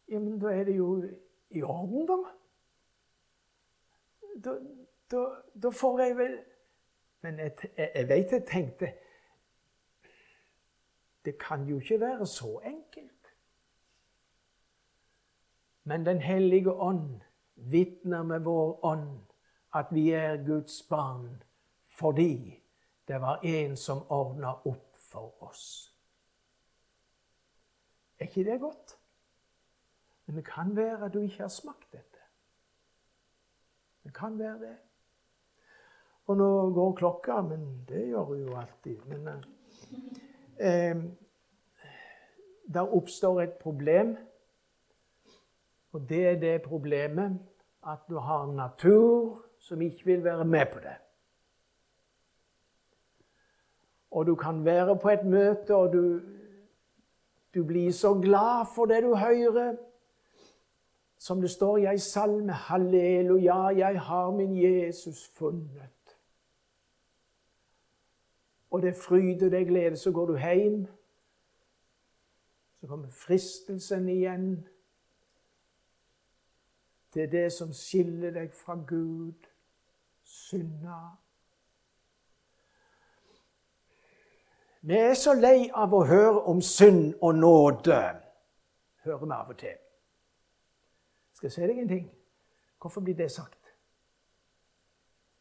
ja, 0.08 0.20
men 0.24 0.38
da 0.40 0.54
er 0.56 0.64
det 0.64 0.78
jo 0.78 1.04
i 1.52 1.62
orden, 1.62 2.06
da. 2.08 2.16
Da, 4.46 4.54
da, 5.12 5.24
da 5.64 5.72
får 5.76 6.00
jeg 6.00 6.16
vel 6.18 6.38
Men 7.28 7.42
jeg, 7.44 7.52
jeg, 7.78 7.90
jeg 7.96 8.08
vet 8.10 8.32
jeg 8.32 8.46
tenkte 8.48 8.90
Det 11.28 11.36
kan 11.44 11.68
jo 11.68 11.80
ikke 11.80 12.00
være 12.00 12.28
så 12.28 12.54
enkelt. 12.64 13.32
Men 15.84 16.06
Den 16.06 16.24
hellige 16.24 16.72
ånd 16.72 17.22
vitner 17.56 18.24
med 18.24 18.48
vår 18.48 18.80
ånd 18.86 19.35
at 19.76 19.92
vi 19.92 20.10
er 20.16 20.46
Guds 20.46 20.82
barn 20.90 21.44
fordi 21.96 22.64
det 23.08 23.22
var 23.22 23.40
en 23.44 23.78
som 23.78 24.02
ordna 24.12 24.52
opp 24.68 24.98
for 24.98 25.44
oss. 25.44 25.94
Er 28.20 28.28
ikke 28.28 28.44
det 28.52 28.60
godt? 28.60 28.98
Men 30.26 30.36
det 30.36 30.46
kan 30.46 30.76
være 30.76 31.06
at 31.06 31.14
du 31.14 31.20
ikke 31.20 31.44
har 31.44 31.54
smakt 31.54 31.92
dette. 31.92 32.24
Det 34.04 34.14
kan 34.14 34.40
være 34.40 34.60
det. 34.60 34.76
Og 36.28 36.38
nå 36.38 36.50
går 36.74 36.96
klokka, 36.96 37.42
men 37.42 37.86
det 37.88 38.08
gjør 38.08 38.24
hun 38.24 38.40
jo 38.40 38.58
alltid. 38.58 39.06
Men 39.06 39.28
eh, 39.28 39.42
eh, 40.60 41.04
der 42.74 42.96
oppstår 42.98 43.42
et 43.42 43.58
problem, 43.62 44.18
og 45.92 46.10
det 46.10 46.28
er 46.28 46.40
det 46.40 46.62
problemet 46.62 47.40
at 47.88 48.00
du 48.10 48.18
har 48.18 48.46
natur 48.52 49.45
som 49.66 49.82
ikke 49.82 50.06
vil 50.06 50.24
være 50.24 50.46
med 50.46 50.66
på 50.74 50.80
det. 50.80 50.96
Og 54.12 54.26
du 54.28 54.36
kan 54.36 54.66
være 54.66 55.00
på 55.00 55.10
et 55.10 55.26
møte, 55.26 55.76
og 55.76 55.94
du, 55.94 56.22
du 57.56 57.64
blir 57.64 57.92
så 57.92 58.14
glad 58.14 58.66
for 58.76 58.86
det 58.86 59.04
du 59.04 59.16
hører. 59.16 59.76
Som 61.18 61.42
det 61.42 61.50
står 61.50 61.78
i 61.78 61.88
ei 61.90 61.98
salme, 61.98 62.52
halleluja, 62.52 63.58
jeg 63.78 64.02
har 64.02 64.32
min 64.32 64.54
Jesus 64.62 65.28
funnet. 65.28 66.18
Og 68.70 68.82
det 68.82 68.90
er 68.90 69.02
fryd 69.02 69.44
og 69.44 69.52
det 69.52 69.62
er 69.62 69.66
glede. 69.66 69.98
Så 69.98 70.12
går 70.12 70.26
du 70.26 70.38
hjem. 70.38 70.86
Så 72.82 72.88
kommer 72.88 73.08
fristelsen 73.08 74.10
igjen. 74.10 74.68
Det 77.14 77.24
er 77.24 77.28
det 77.28 77.52
som 77.54 77.74
skiller 77.74 78.32
deg 78.32 78.54
fra 78.54 78.76
Gud. 78.88 79.55
Synda. 80.46 81.10
Vi 84.82 84.94
er 84.94 85.14
så 85.18 85.34
lei 85.34 85.72
av 85.74 85.94
å 85.98 86.04
høre 86.06 86.44
om 86.52 86.60
synd 86.62 87.16
og 87.26 87.40
nåde, 87.40 87.98
hører 89.08 89.24
vi 89.24 89.32
av 89.34 89.50
og 89.50 89.58
til. 89.58 89.80
Skal 91.34 91.48
jeg 91.48 91.56
si 91.56 91.70
deg 91.72 91.80
en 91.82 91.90
ting? 91.90 92.06
Hvorfor 92.78 93.02
blir 93.02 93.18
det 93.18 93.32
sagt? 93.34 93.74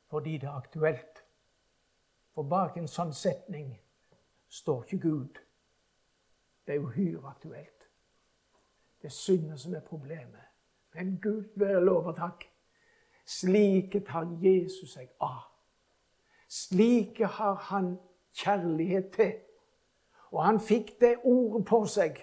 Fordi 0.09 0.39
det 0.39 0.49
er 0.49 0.57
aktuelt. 0.57 1.21
For 2.33 2.49
bak 2.49 2.81
en 2.81 2.89
sånn 2.89 3.13
setning 3.13 3.75
står 4.49 4.87
ikke 4.87 5.03
Gud. 5.05 5.43
Det 6.65 6.79
er 6.79 6.89
uhyre 6.89 7.29
aktuelt. 7.29 7.89
Det 9.03 9.13
er 9.13 9.19
synden 9.21 9.61
som 9.61 9.77
er 9.77 9.85
problemet. 9.85 10.49
Men 10.97 11.19
Gud 11.21 11.53
være 11.61 11.85
lov 11.85 12.09
og 12.15 12.17
takk. 12.17 12.49
Slike 13.25 14.01
tar 14.05 14.29
Jesus 14.43 14.93
seg 14.93 15.09
av. 15.21 15.43
Slike 16.49 17.27
har 17.27 17.55
han 17.71 17.97
kjærlighet 18.37 19.11
til. 19.17 19.33
Og 20.35 20.45
han 20.45 20.61
fikk 20.61 20.97
det 21.01 21.17
ordet 21.25 21.65
på 21.67 21.85
seg 21.87 22.19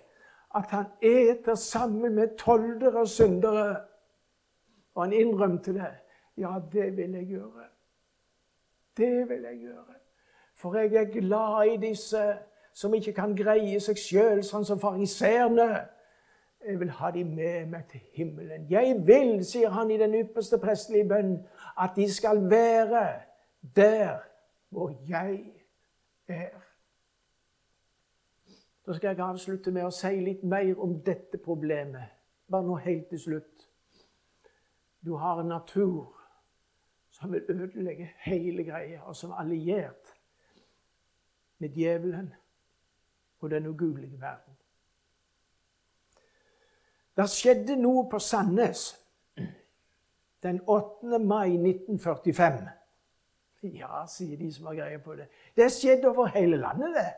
at 0.56 0.74
han 0.76 0.86
eter 1.02 1.56
sammen 1.56 2.16
med 2.16 2.36
toldere 2.38 3.00
og 3.06 3.08
syndere. 3.08 3.76
Og 4.96 5.04
han 5.04 5.14
innrømte 5.14 5.74
det. 5.74 5.94
Ja, 6.38 6.60
det 6.72 6.98
vil 6.98 7.12
jeg 7.12 7.28
gjøre. 7.28 7.68
Det 8.98 9.30
vil 9.30 9.42
jeg 9.42 9.60
gjøre. 9.60 9.96
For 10.54 10.76
jeg 10.76 10.94
er 10.94 11.20
glad 11.20 11.74
i 11.74 11.78
disse 11.88 12.38
som 12.74 12.94
ikke 12.94 13.14
kan 13.14 13.36
greie 13.36 13.80
seg 13.84 14.00
sjøl, 14.00 14.44
sånn 14.44 14.66
som 14.68 14.80
fariseerne. 14.80 15.88
Jeg 16.66 16.80
vil 16.80 16.90
ha 16.90 17.12
dem 17.12 17.28
med 17.28 17.66
meg 17.66 17.86
til 17.90 18.02
himmelen. 18.14 18.68
Jeg 18.70 18.96
vil, 19.08 19.46
sier 19.46 19.70
han 19.70 19.92
i 19.92 19.98
den 19.98 20.14
ypperste 20.14 20.60
prestelige 20.62 21.08
bønn, 21.10 21.40
at 21.80 21.96
de 21.96 22.06
skal 22.14 22.44
være 22.50 23.06
der 23.76 24.20
hvor 24.70 24.94
jeg 25.10 25.54
er. 26.28 26.60
Så 28.86 28.94
skal 28.94 29.08
jeg 29.08 29.26
avslutte 29.26 29.72
med 29.72 29.86
å 29.86 29.94
si 29.94 30.14
litt 30.22 30.44
mer 30.44 30.80
om 30.82 31.00
dette 31.06 31.38
problemet. 31.42 32.14
Bare 32.52 32.68
nå 32.68 32.78
helt 32.82 33.10
til 33.10 33.20
slutt. 33.20 33.68
Du 35.06 35.16
har 35.18 35.42
en 35.42 35.50
natur 35.50 36.14
som 37.12 37.32
vil 37.32 37.46
ødelegge 37.50 38.10
hele 38.26 38.64
greia, 38.64 39.02
og 39.02 39.16
som 39.16 39.32
er 39.32 39.44
alliert 39.44 40.16
med 41.58 41.70
djevelen 41.70 42.34
og 43.40 43.50
den 43.50 43.68
ugudelige 43.68 44.22
verden. 44.22 44.61
Det 47.18 47.28
skjedde 47.30 47.76
noe 47.76 48.06
på 48.10 48.20
Sandnes 48.20 48.86
den 50.44 50.62
8. 50.68 51.20
mai 51.20 51.58
1945. 51.58 52.62
Ja, 53.64 54.06
sier 54.10 54.38
de 54.38 54.54
som 54.54 54.66
har 54.66 54.80
greie 54.80 55.00
på 55.00 55.16
det. 55.16 55.28
Det 55.56 55.68
skjedde 55.72 56.10
over 56.10 56.32
hele 56.34 56.58
landet, 56.58 56.96
det. 56.96 57.10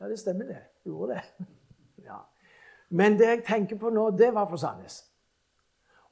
Ja, 0.00 0.08
det 0.08 0.18
stemmer, 0.18 0.44
det. 0.44 0.62
Gjorde 0.84 1.14
det. 1.14 1.22
Ja. 2.04 2.18
Men 2.88 3.18
det 3.18 3.26
jeg 3.28 3.44
tenker 3.46 3.78
på 3.80 3.88
nå, 3.90 4.10
det 4.10 4.34
var 4.34 4.44
på 4.44 4.56
Sandnes. 4.60 4.98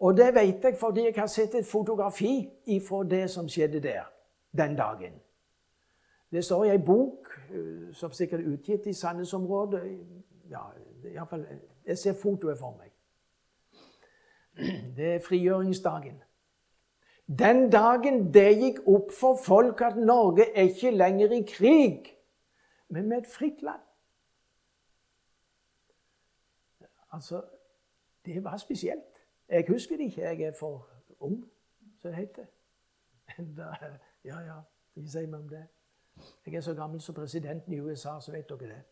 Og 0.00 0.16
det 0.16 0.34
vet 0.34 0.64
jeg 0.64 0.76
fordi 0.80 1.04
jeg 1.04 1.14
har 1.16 1.26
sett 1.26 1.54
et 1.54 1.66
fotografi 1.66 2.48
ifra 2.66 3.02
det 3.04 3.26
som 3.30 3.48
skjedde 3.48 3.80
der 3.80 4.08
den 4.56 4.76
dagen. 4.76 5.20
Det 6.32 6.44
står 6.44 6.64
i 6.64 6.70
ei 6.72 6.78
bok 6.78 7.28
eh, 7.50 7.92
som 7.92 8.12
sikkert 8.12 8.40
er 8.40 8.54
utgitt 8.54 8.86
i 8.86 8.94
Sandnes-området. 8.96 9.82
Ja, 10.50 10.64
iallfall 11.12 11.44
Jeg 11.86 11.98
ser 11.98 12.12
fotoet 12.12 12.58
for 12.58 12.76
meg. 12.78 12.90
Det 14.96 15.14
er 15.14 15.24
frigjøringsdagen. 15.24 16.22
Den 17.38 17.70
dagen 17.70 18.34
det 18.34 18.58
gikk 18.60 18.82
opp 18.86 19.12
for 19.14 19.38
folk 19.44 19.80
at 19.80 19.96
Norge 19.96 20.44
er 20.54 20.68
ikke 20.68 20.90
lenger 20.90 21.32
i 21.32 21.40
krig, 21.48 22.10
men 22.88 23.08
med 23.08 23.18
et 23.18 23.30
fritt 23.30 23.62
land 23.62 23.80
Altså, 27.12 27.42
det 28.24 28.44
var 28.44 28.56
spesielt. 28.56 29.24
Jeg 29.48 29.64
husker 29.68 29.96
det 29.96 30.04
ikke. 30.04 30.22
Jeg 30.22 30.40
er 30.40 30.52
for 30.60 30.88
ung, 31.20 31.44
som 32.00 32.10
det 32.10 32.16
heter. 32.16 32.44
Ja, 34.24 34.38
ja, 34.40 34.60
ikke 34.96 35.10
si 35.10 35.26
meg 35.26 35.40
om 35.40 35.48
det. 35.48 35.66
Jeg 36.46 36.54
er 36.54 36.60
så 36.60 36.74
gammel 36.74 37.00
som 37.00 37.14
presidenten 37.14 37.72
i 37.72 37.80
USA, 37.80 38.20
så 38.20 38.32
vet 38.32 38.48
dere 38.48 38.58
det. 38.68 38.82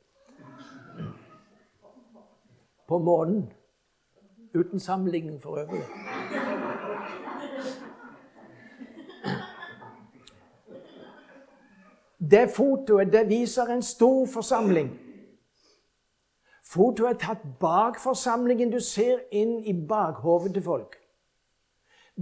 På 2.90 2.98
månen. 2.98 3.52
Uten 4.54 4.80
sammenligning 4.80 5.42
for 5.42 5.56
øvrig. 5.56 5.82
Det 12.30 12.50
fotoet 12.56 13.12
det 13.12 13.28
viser 13.28 13.62
en 13.62 13.82
stor 13.82 14.26
forsamling. 14.26 14.90
Fotoet 16.66 17.10
er 17.10 17.18
tatt 17.18 17.46
bak 17.60 18.00
forsamlingen. 18.00 18.72
Du 18.72 18.80
ser 18.80 19.22
inn 19.32 19.60
i 19.64 19.86
bakhovet 19.86 20.54
til 20.54 20.62
folk. 20.62 20.96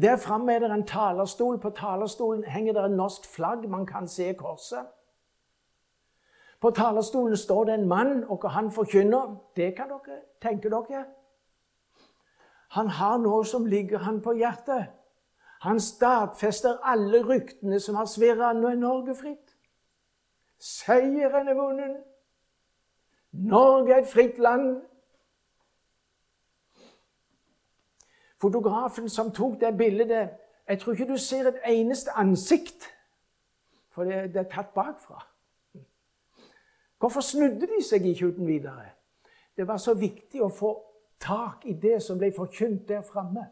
Der 0.02 0.16
framme 0.16 0.52
er 0.52 0.58
det 0.58 0.70
en 0.70 0.86
talerstol. 0.86 1.60
På 1.60 1.70
talerstolen 1.70 2.44
henger 2.44 2.72
det 2.72 2.84
en 2.84 2.96
norsk 2.96 3.24
flagg. 3.24 3.68
Man 3.68 3.86
kan 3.86 4.08
se 4.08 4.32
korset. 4.34 4.84
På 6.60 6.70
talerstolen 6.70 7.36
står 7.36 7.64
det 7.64 7.74
en 7.74 7.88
mann, 7.88 8.24
og 8.24 8.50
han 8.50 8.70
forkynner, 8.70 9.36
det 9.56 9.76
kan 9.76 9.88
dere 9.88 10.20
tenke 10.42 10.70
dere. 10.70 11.04
Han 12.68 12.88
har 12.88 13.18
noe 13.18 13.44
som 13.44 13.66
ligger 13.66 13.98
han 13.98 14.20
på 14.22 14.32
hjertet. 14.32 14.90
Han 15.60 15.80
stadfester 15.80 16.78
alle 16.82 17.22
ryktene 17.26 17.80
som 17.80 17.94
har 17.94 18.04
svirra 18.04 18.52
Norge 18.52 19.14
fritt. 19.14 19.54
Seieren 20.58 21.48
er 21.48 21.54
vunnet. 21.54 21.96
Norge 23.32 23.94
er 23.94 24.02
et 24.02 24.10
fritt 24.10 24.38
land. 24.38 24.82
Fotografen 28.38 29.08
som 29.08 29.32
tok 29.32 29.60
det 29.60 29.76
bildet 29.78 30.30
Jeg 30.68 30.80
tror 30.80 30.92
ikke 30.92 31.12
du 31.12 31.16
ser 31.16 31.48
et 31.48 31.60
eneste 31.66 32.10
ansikt, 32.12 32.90
for 33.90 34.04
det 34.04 34.36
er 34.36 34.50
tatt 34.52 34.74
bakfra. 34.74 35.22
Hvorfor 36.98 37.20
snudde 37.20 37.66
de 37.66 37.82
seg 37.84 38.06
ikke 38.06 38.32
uten 38.32 38.46
videre? 38.46 38.90
Det 39.56 39.66
var 39.66 39.78
så 39.82 39.94
viktig 39.94 40.42
å 40.42 40.50
få 40.50 40.72
tak 41.20 41.66
i 41.66 41.74
det 41.78 41.98
som 42.02 42.18
ble 42.18 42.30
forkynt 42.34 42.88
der 42.88 43.02
framme. 43.06 43.46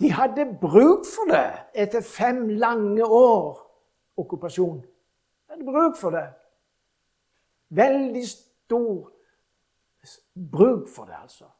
De 0.00 0.10
hadde 0.10 0.46
bruk 0.60 1.06
for 1.06 1.30
det 1.30 1.46
etter 1.74 2.02
fem 2.02 2.48
lange 2.58 3.04
år 3.06 3.60
okkupasjon. 4.18 4.80
De 4.82 5.54
hadde 5.54 5.66
bruk 5.66 5.98
for 5.98 6.14
det. 6.14 6.26
Veldig 7.74 8.24
stor 8.28 9.10
bruk 10.34 10.88
for 10.90 11.10
det, 11.10 11.18
altså. 11.22 11.50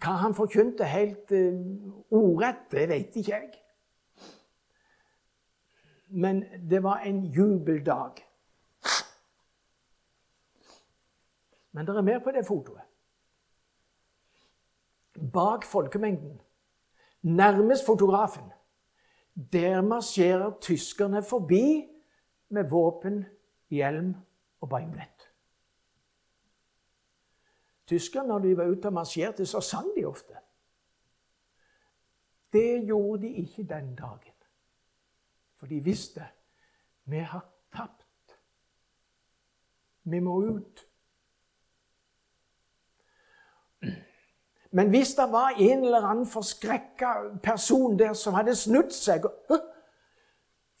Hva 0.00 0.16
han 0.22 0.36
forkynte 0.36 0.86
helt 0.88 1.32
uh, 1.32 1.56
ordrett, 2.14 2.66
det 2.72 2.88
vet 2.88 3.16
ikke 3.16 3.32
jeg. 3.32 3.50
Men 6.10 6.44
det 6.70 6.82
var 6.82 6.98
en 6.98 7.24
jubeldag. 7.24 8.12
Men 11.72 11.86
det 11.86 11.96
er 11.96 12.02
mer 12.02 12.18
på 12.18 12.30
det 12.30 12.46
fotoet. 12.46 12.82
Bak 15.32 15.64
folkemengden, 15.64 16.40
nærmest 17.22 17.86
fotografen, 17.86 18.52
der 19.52 19.80
marsjerer 19.82 20.50
tyskerne 20.60 21.22
forbi 21.22 21.88
med 22.48 22.70
våpen, 22.70 23.24
hjelm 23.70 24.14
og 24.60 24.68
bajonett. 24.68 25.30
Tyskerne, 27.86 28.28
når 28.28 28.38
de 28.38 28.56
var 28.56 28.64
ute 28.64 28.86
og 28.86 28.92
marsjerte, 28.92 29.46
så 29.46 29.60
sang 29.60 29.86
de 29.96 30.04
ofte. 30.06 30.34
Det 32.52 32.86
gjorde 32.86 33.22
de 33.22 33.28
ikke 33.28 33.62
den 33.62 33.94
dagen. 33.94 34.29
For 35.60 35.66
de 35.66 35.80
visste 35.84 36.24
vi 37.04 37.18
har 37.18 37.44
tapt. 37.72 38.36
Vi 40.02 40.20
må 40.20 40.38
ut. 40.40 40.86
Men 44.72 44.88
hvis 44.88 45.14
det 45.14 45.26
var 45.32 45.48
en 45.58 45.84
eller 45.84 46.06
annen 46.06 46.26
forskrekka 46.26 47.12
person 47.42 47.98
der 47.98 48.14
som 48.14 48.34
hadde 48.34 48.56
snudd 48.56 48.94
seg 48.94 49.26
og 49.26 49.66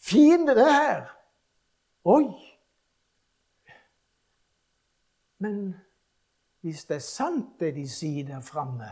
Fiende, 0.00 0.54
det 0.56 0.64
her! 0.72 1.10
Oi! 2.04 2.24
Men 5.38 5.74
hvis 6.60 6.84
det 6.84 6.94
er 6.94 7.04
sant, 7.04 7.60
det 7.60 7.74
de 7.76 7.84
sier 7.88 8.24
der 8.24 8.40
framme, 8.40 8.88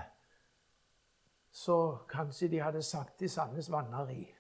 så 1.51 1.97
kanskje 2.11 2.51
de 2.53 2.61
hadde 2.61 2.83
sagt 2.83 3.19
til 3.19 3.31
Sandnes 3.31 3.71
Vanneri 3.73 4.38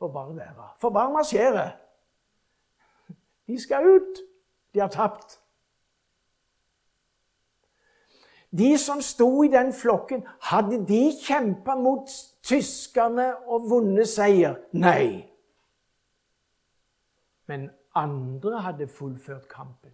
Får 0.00 0.08
bare 0.08 0.36
være. 0.36 0.68
Får 0.78 0.90
bare 0.90 1.12
marsjere. 1.12 1.70
De 3.46 3.60
skal 3.60 3.86
ut. 3.86 4.20
De 4.74 4.80
har 4.80 4.88
tapt. 4.88 5.40
De 8.50 8.78
som 8.78 9.02
sto 9.02 9.42
i 9.42 9.48
den 9.48 9.72
flokken, 9.72 10.24
hadde 10.40 10.80
de 10.88 11.12
kjempa 11.22 11.74
mot 11.74 12.08
tyskerne 12.42 13.28
og 13.46 13.68
vunnet 13.70 14.08
seier? 14.08 14.56
Nei. 14.72 15.28
Men 17.46 17.70
andre 17.94 18.64
hadde 18.64 18.88
fullført 18.88 19.48
kampen. 19.48 19.92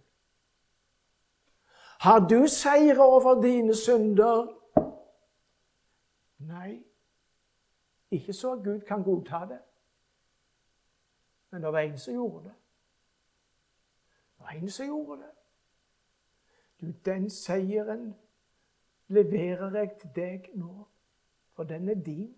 Har 1.99 2.19
du 2.19 2.47
seire 2.47 3.03
over 3.03 3.41
dine 3.41 3.75
synder? 3.75 4.47
Nei. 6.37 6.83
Ikke 8.11 8.33
så 8.33 8.55
Gud 8.55 8.79
kan 8.87 9.03
godta 9.03 9.45
det. 9.49 9.59
Men 11.57 11.63
det 11.63 11.73
var 11.73 11.79
en 11.79 11.99
som 11.99 12.13
gjorde 12.13 12.43
det. 12.43 12.53
Det 14.37 14.43
var 14.43 14.49
en 14.49 14.71
som 14.71 14.85
gjorde 14.85 15.21
det. 15.21 15.31
Du, 16.81 16.91
den 17.05 17.29
seieren 17.29 18.15
leverer 19.07 19.77
jeg 19.77 19.95
til 19.99 20.11
deg 20.15 20.49
nå, 20.53 20.87
for 21.57 21.63
den 21.63 21.89
er 21.89 21.95
din. 21.95 22.35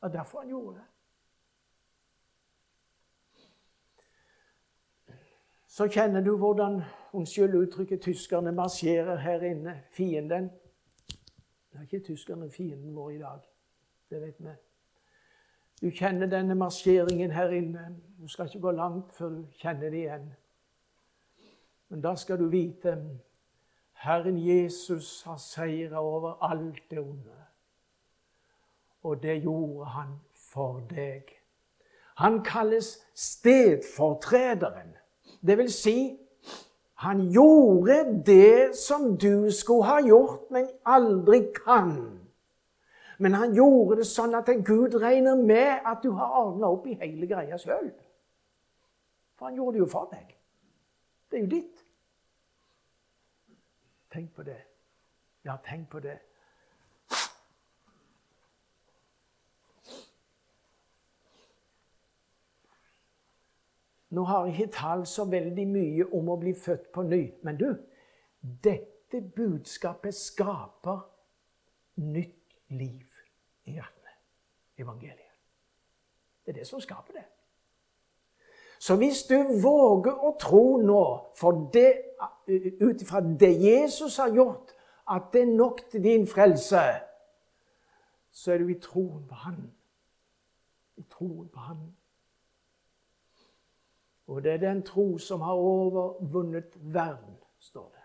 Og 0.00 0.12
derfor 0.12 0.38
han 0.38 0.48
gjorde 0.48 0.78
det. 0.78 0.84
Så 5.66 5.88
kjenner 5.88 6.20
du 6.20 6.36
hvordan 6.36 6.82
unnskyld 7.12 7.54
uttrykket 7.54 8.02
tyskerne 8.02 8.52
marsjerer 8.52 9.16
her 9.16 9.42
inne. 9.42 9.82
Fienden. 9.90 10.50
Det 11.70 11.78
er 11.78 11.82
ikke 11.82 12.04
tyskerne 12.10 12.50
fienden 12.50 12.96
vår 12.96 13.10
i 13.10 13.18
dag. 13.18 13.40
Det 14.10 14.20
vet 14.20 14.40
vi. 14.40 14.71
Du 15.82 15.90
kjenner 15.90 16.26
denne 16.26 16.54
marsjeringen 16.54 17.30
her 17.30 17.50
inne. 17.50 17.88
Du 18.20 18.28
skal 18.28 18.46
ikke 18.46 18.60
gå 18.60 18.70
langt 18.70 19.12
før 19.12 19.28
du 19.28 19.44
kjenner 19.58 19.90
det 19.90 19.98
igjen. 19.98 20.28
Men 21.88 22.00
da 22.00 22.14
skal 22.14 22.38
du 22.38 22.46
vite 22.48 22.94
Herren 23.92 24.38
Jesus 24.38 25.22
har 25.22 25.36
seira 25.36 26.00
over 26.00 26.38
alt 26.42 26.82
det 26.90 26.98
onde. 26.98 27.34
Og 29.02 29.22
det 29.22 29.42
gjorde 29.42 29.84
han 29.84 30.14
for 30.32 30.80
deg. 30.90 31.22
Han 32.16 32.44
kalles 32.44 32.98
stedfortrederen. 33.14 34.94
Det 35.46 35.58
vil 35.58 35.72
si, 35.72 36.18
han 36.94 37.30
gjorde 37.30 38.22
det 38.26 38.76
som 38.76 39.16
du 39.18 39.50
skulle 39.50 39.84
ha 39.84 39.98
gjort, 40.06 40.50
men 40.50 40.68
aldri 40.86 41.42
kan. 41.64 42.21
Men 43.22 43.36
han 43.38 43.52
gjorde 43.54 44.00
det 44.00 44.08
sånn 44.10 44.32
at 44.34 44.48
Gud 44.66 44.96
regner 44.98 45.38
med 45.38 45.84
at 45.86 46.00
du 46.02 46.10
har 46.18 46.32
ordna 46.40 46.72
opp 46.74 46.88
i 46.90 46.96
hele 46.98 47.28
greia 47.30 47.54
sjøl. 47.60 47.92
For 49.38 49.46
han 49.46 49.60
gjorde 49.60 49.76
det 49.76 49.82
jo 49.84 49.86
for 49.92 50.08
deg. 50.10 50.32
Det 51.30 51.38
er 51.38 51.44
jo 51.44 51.50
ditt. 51.52 51.84
Tenk 54.10 54.32
på 54.34 54.42
det. 54.48 54.58
Ja, 55.46 55.54
tenk 55.62 55.86
på 55.92 56.02
det. 56.02 56.16
Nå 64.12 64.26
har 64.28 64.50
jeg 64.50 64.58
ikke 64.58 64.78
talt 64.80 65.08
så 65.08 65.28
veldig 65.30 65.68
mye 65.70 66.10
om 66.10 66.34
å 66.34 66.40
bli 66.42 66.56
født 66.58 66.90
på 66.90 67.06
ny. 67.06 67.22
Men 67.46 67.62
du, 67.62 67.70
dette 68.66 69.22
budskapet 69.38 70.18
skaper 70.18 71.06
nytt 72.02 72.58
liv 72.74 73.11
hjertene. 73.72 74.16
Evangeliet. 74.78 75.32
Det 76.44 76.52
er 76.54 76.60
det 76.60 76.66
som 76.66 76.80
skaper 76.80 77.12
det. 77.12 77.24
Så 78.82 78.96
hvis 78.98 79.22
du 79.30 79.36
våger 79.62 80.24
å 80.26 80.32
tro 80.40 80.76
nå, 80.82 81.02
ut 82.80 83.02
ifra 83.02 83.20
det 83.20 83.52
Jesus 83.62 84.16
har 84.18 84.32
gjort, 84.34 84.72
at 85.06 85.28
det 85.32 85.42
er 85.42 85.52
nok 85.54 85.84
til 85.90 86.02
din 86.02 86.26
frelse, 86.26 86.82
så 88.32 88.52
er 88.52 88.58
du 88.58 88.72
i 88.72 88.78
troen 88.82 89.22
på 89.28 89.34
Han. 89.34 89.60
I 90.96 91.04
troen 91.10 91.48
på 91.48 91.60
Han. 91.60 91.84
Og 94.26 94.42
det 94.42 94.52
er 94.52 94.64
den 94.64 94.82
tro 94.82 95.18
som 95.18 95.40
har 95.40 95.54
overvunnet 95.54 96.74
verden, 96.74 97.36
står 97.58 97.88
det. 97.94 98.04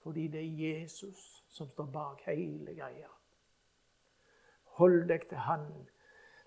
Fordi 0.00 0.28
det 0.28 0.40
er 0.40 0.64
Jesus 0.68 1.44
som 1.48 1.70
står 1.70 1.92
bak 1.92 2.22
hele 2.26 2.74
greia. 2.74 3.15
Hold 4.76 5.06
deg 5.08 5.28
til 5.28 5.38
Han 5.48 5.68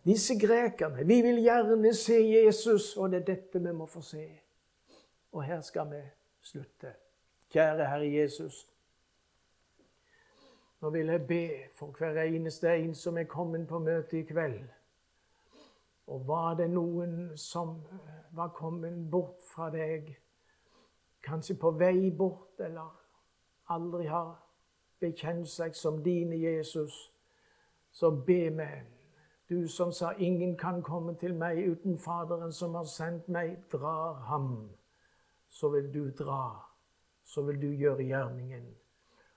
disse 0.05 0.39
grekerne 0.39 1.07
Vi 1.07 1.21
vil 1.21 1.41
gjerne 1.43 1.93
se 1.93 2.17
Jesus, 2.29 2.97
og 2.97 3.11
det 3.11 3.21
er 3.21 3.25
dette 3.25 3.59
vi 3.59 3.73
må 3.73 3.85
få 3.85 4.01
se. 4.01 4.25
Og 5.31 5.43
her 5.43 5.61
skal 5.61 5.91
vi 5.91 6.01
slutte. 6.41 6.93
Kjære 7.49 7.85
Herre 7.85 8.13
Jesus. 8.13 8.67
Nå 10.81 10.89
vil 10.89 11.05
jeg 11.05 11.27
be 11.27 11.49
for 11.75 11.91
hver 11.97 12.21
eneste 12.23 12.75
en 12.75 12.95
som 12.95 13.17
er 13.17 13.23
kommet 13.23 13.67
på 13.67 13.79
møte 13.79 14.19
i 14.19 14.23
kveld. 14.23 14.63
Og 16.07 16.27
var 16.27 16.55
det 16.55 16.69
noen 16.69 17.37
som 17.37 17.81
var 18.31 18.49
kommet 18.55 19.11
bort 19.11 19.43
fra 19.53 19.69
deg, 19.69 20.15
kanskje 21.21 21.57
på 21.59 21.71
vei 21.71 22.09
bort, 22.17 22.55
eller 22.59 22.95
aldri 23.69 24.07
har 24.07 24.39
bekjent 24.99 25.49
seg 25.49 25.75
som 25.75 26.03
dine 26.03 26.39
Jesus, 26.39 27.11
så 27.91 28.11
be 28.11 28.49
meg. 28.49 28.85
Du 29.49 29.67
som 29.67 29.91
sa 29.91 30.11
'ingen 30.11 30.57
kan 30.57 30.81
komme 30.81 31.15
til 31.15 31.35
meg 31.35 31.69
uten 31.69 31.97
Faderen 31.97 32.51
som 32.51 32.75
har 32.75 32.83
sendt 32.83 33.29
meg', 33.29 33.57
drar 33.71 34.13
ham. 34.13 34.69
Så 35.47 35.69
vil 35.69 35.93
du 35.93 36.09
dra. 36.23 36.65
Så 37.23 37.41
vil 37.41 37.61
du 37.61 37.67
gjøre 37.67 38.03
gjerningen. 38.03 38.75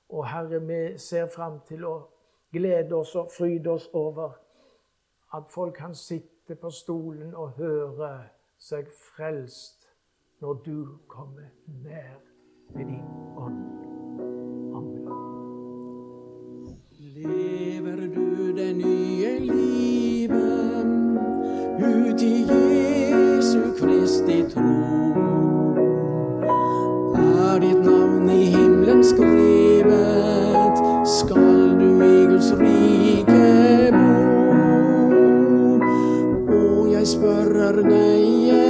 Og 0.09 0.27
Herre, 0.29 0.61
vi 0.61 0.99
ser 0.99 1.27
fram 1.27 1.61
til 1.67 1.85
å 1.85 2.09
glede 2.53 2.95
oss 2.95 3.15
og 3.15 3.31
fryde 3.39 3.71
oss 3.71 3.89
over 3.93 4.33
at 5.35 5.49
folk 5.49 5.75
kan 5.75 5.95
sitte 5.95 6.55
på 6.55 6.71
stolen 6.71 7.35
og 7.35 7.51
høre 7.51 8.29
seg 8.59 8.91
frelst 8.93 9.89
når 10.41 10.55
du 10.67 10.99
kommer 11.09 11.49
nær 11.67 12.21
med 12.75 12.85
din 12.85 13.09
ånd. 13.37 13.82
Det 18.57 18.73
nye 18.73 19.39
livet 19.41 20.87
ut 21.79 22.23
i 22.23 22.47
Jesu 22.51 23.61
Kristi 23.81 24.45
tro? 24.53 24.63
Er 27.17 27.61
ditt 27.61 27.85
navn 27.85 28.31
i 28.31 28.45
himmelen 28.45 29.05
skrevet, 29.05 30.77
skal 31.07 31.79
du 31.81 32.05
i 32.05 32.27
Guds 32.27 32.53
rike 32.61 33.91
bo. 33.97 34.13
Og 36.59 36.93
jeg 36.93 37.07
spørrer 37.07 37.81
deg 37.89 38.62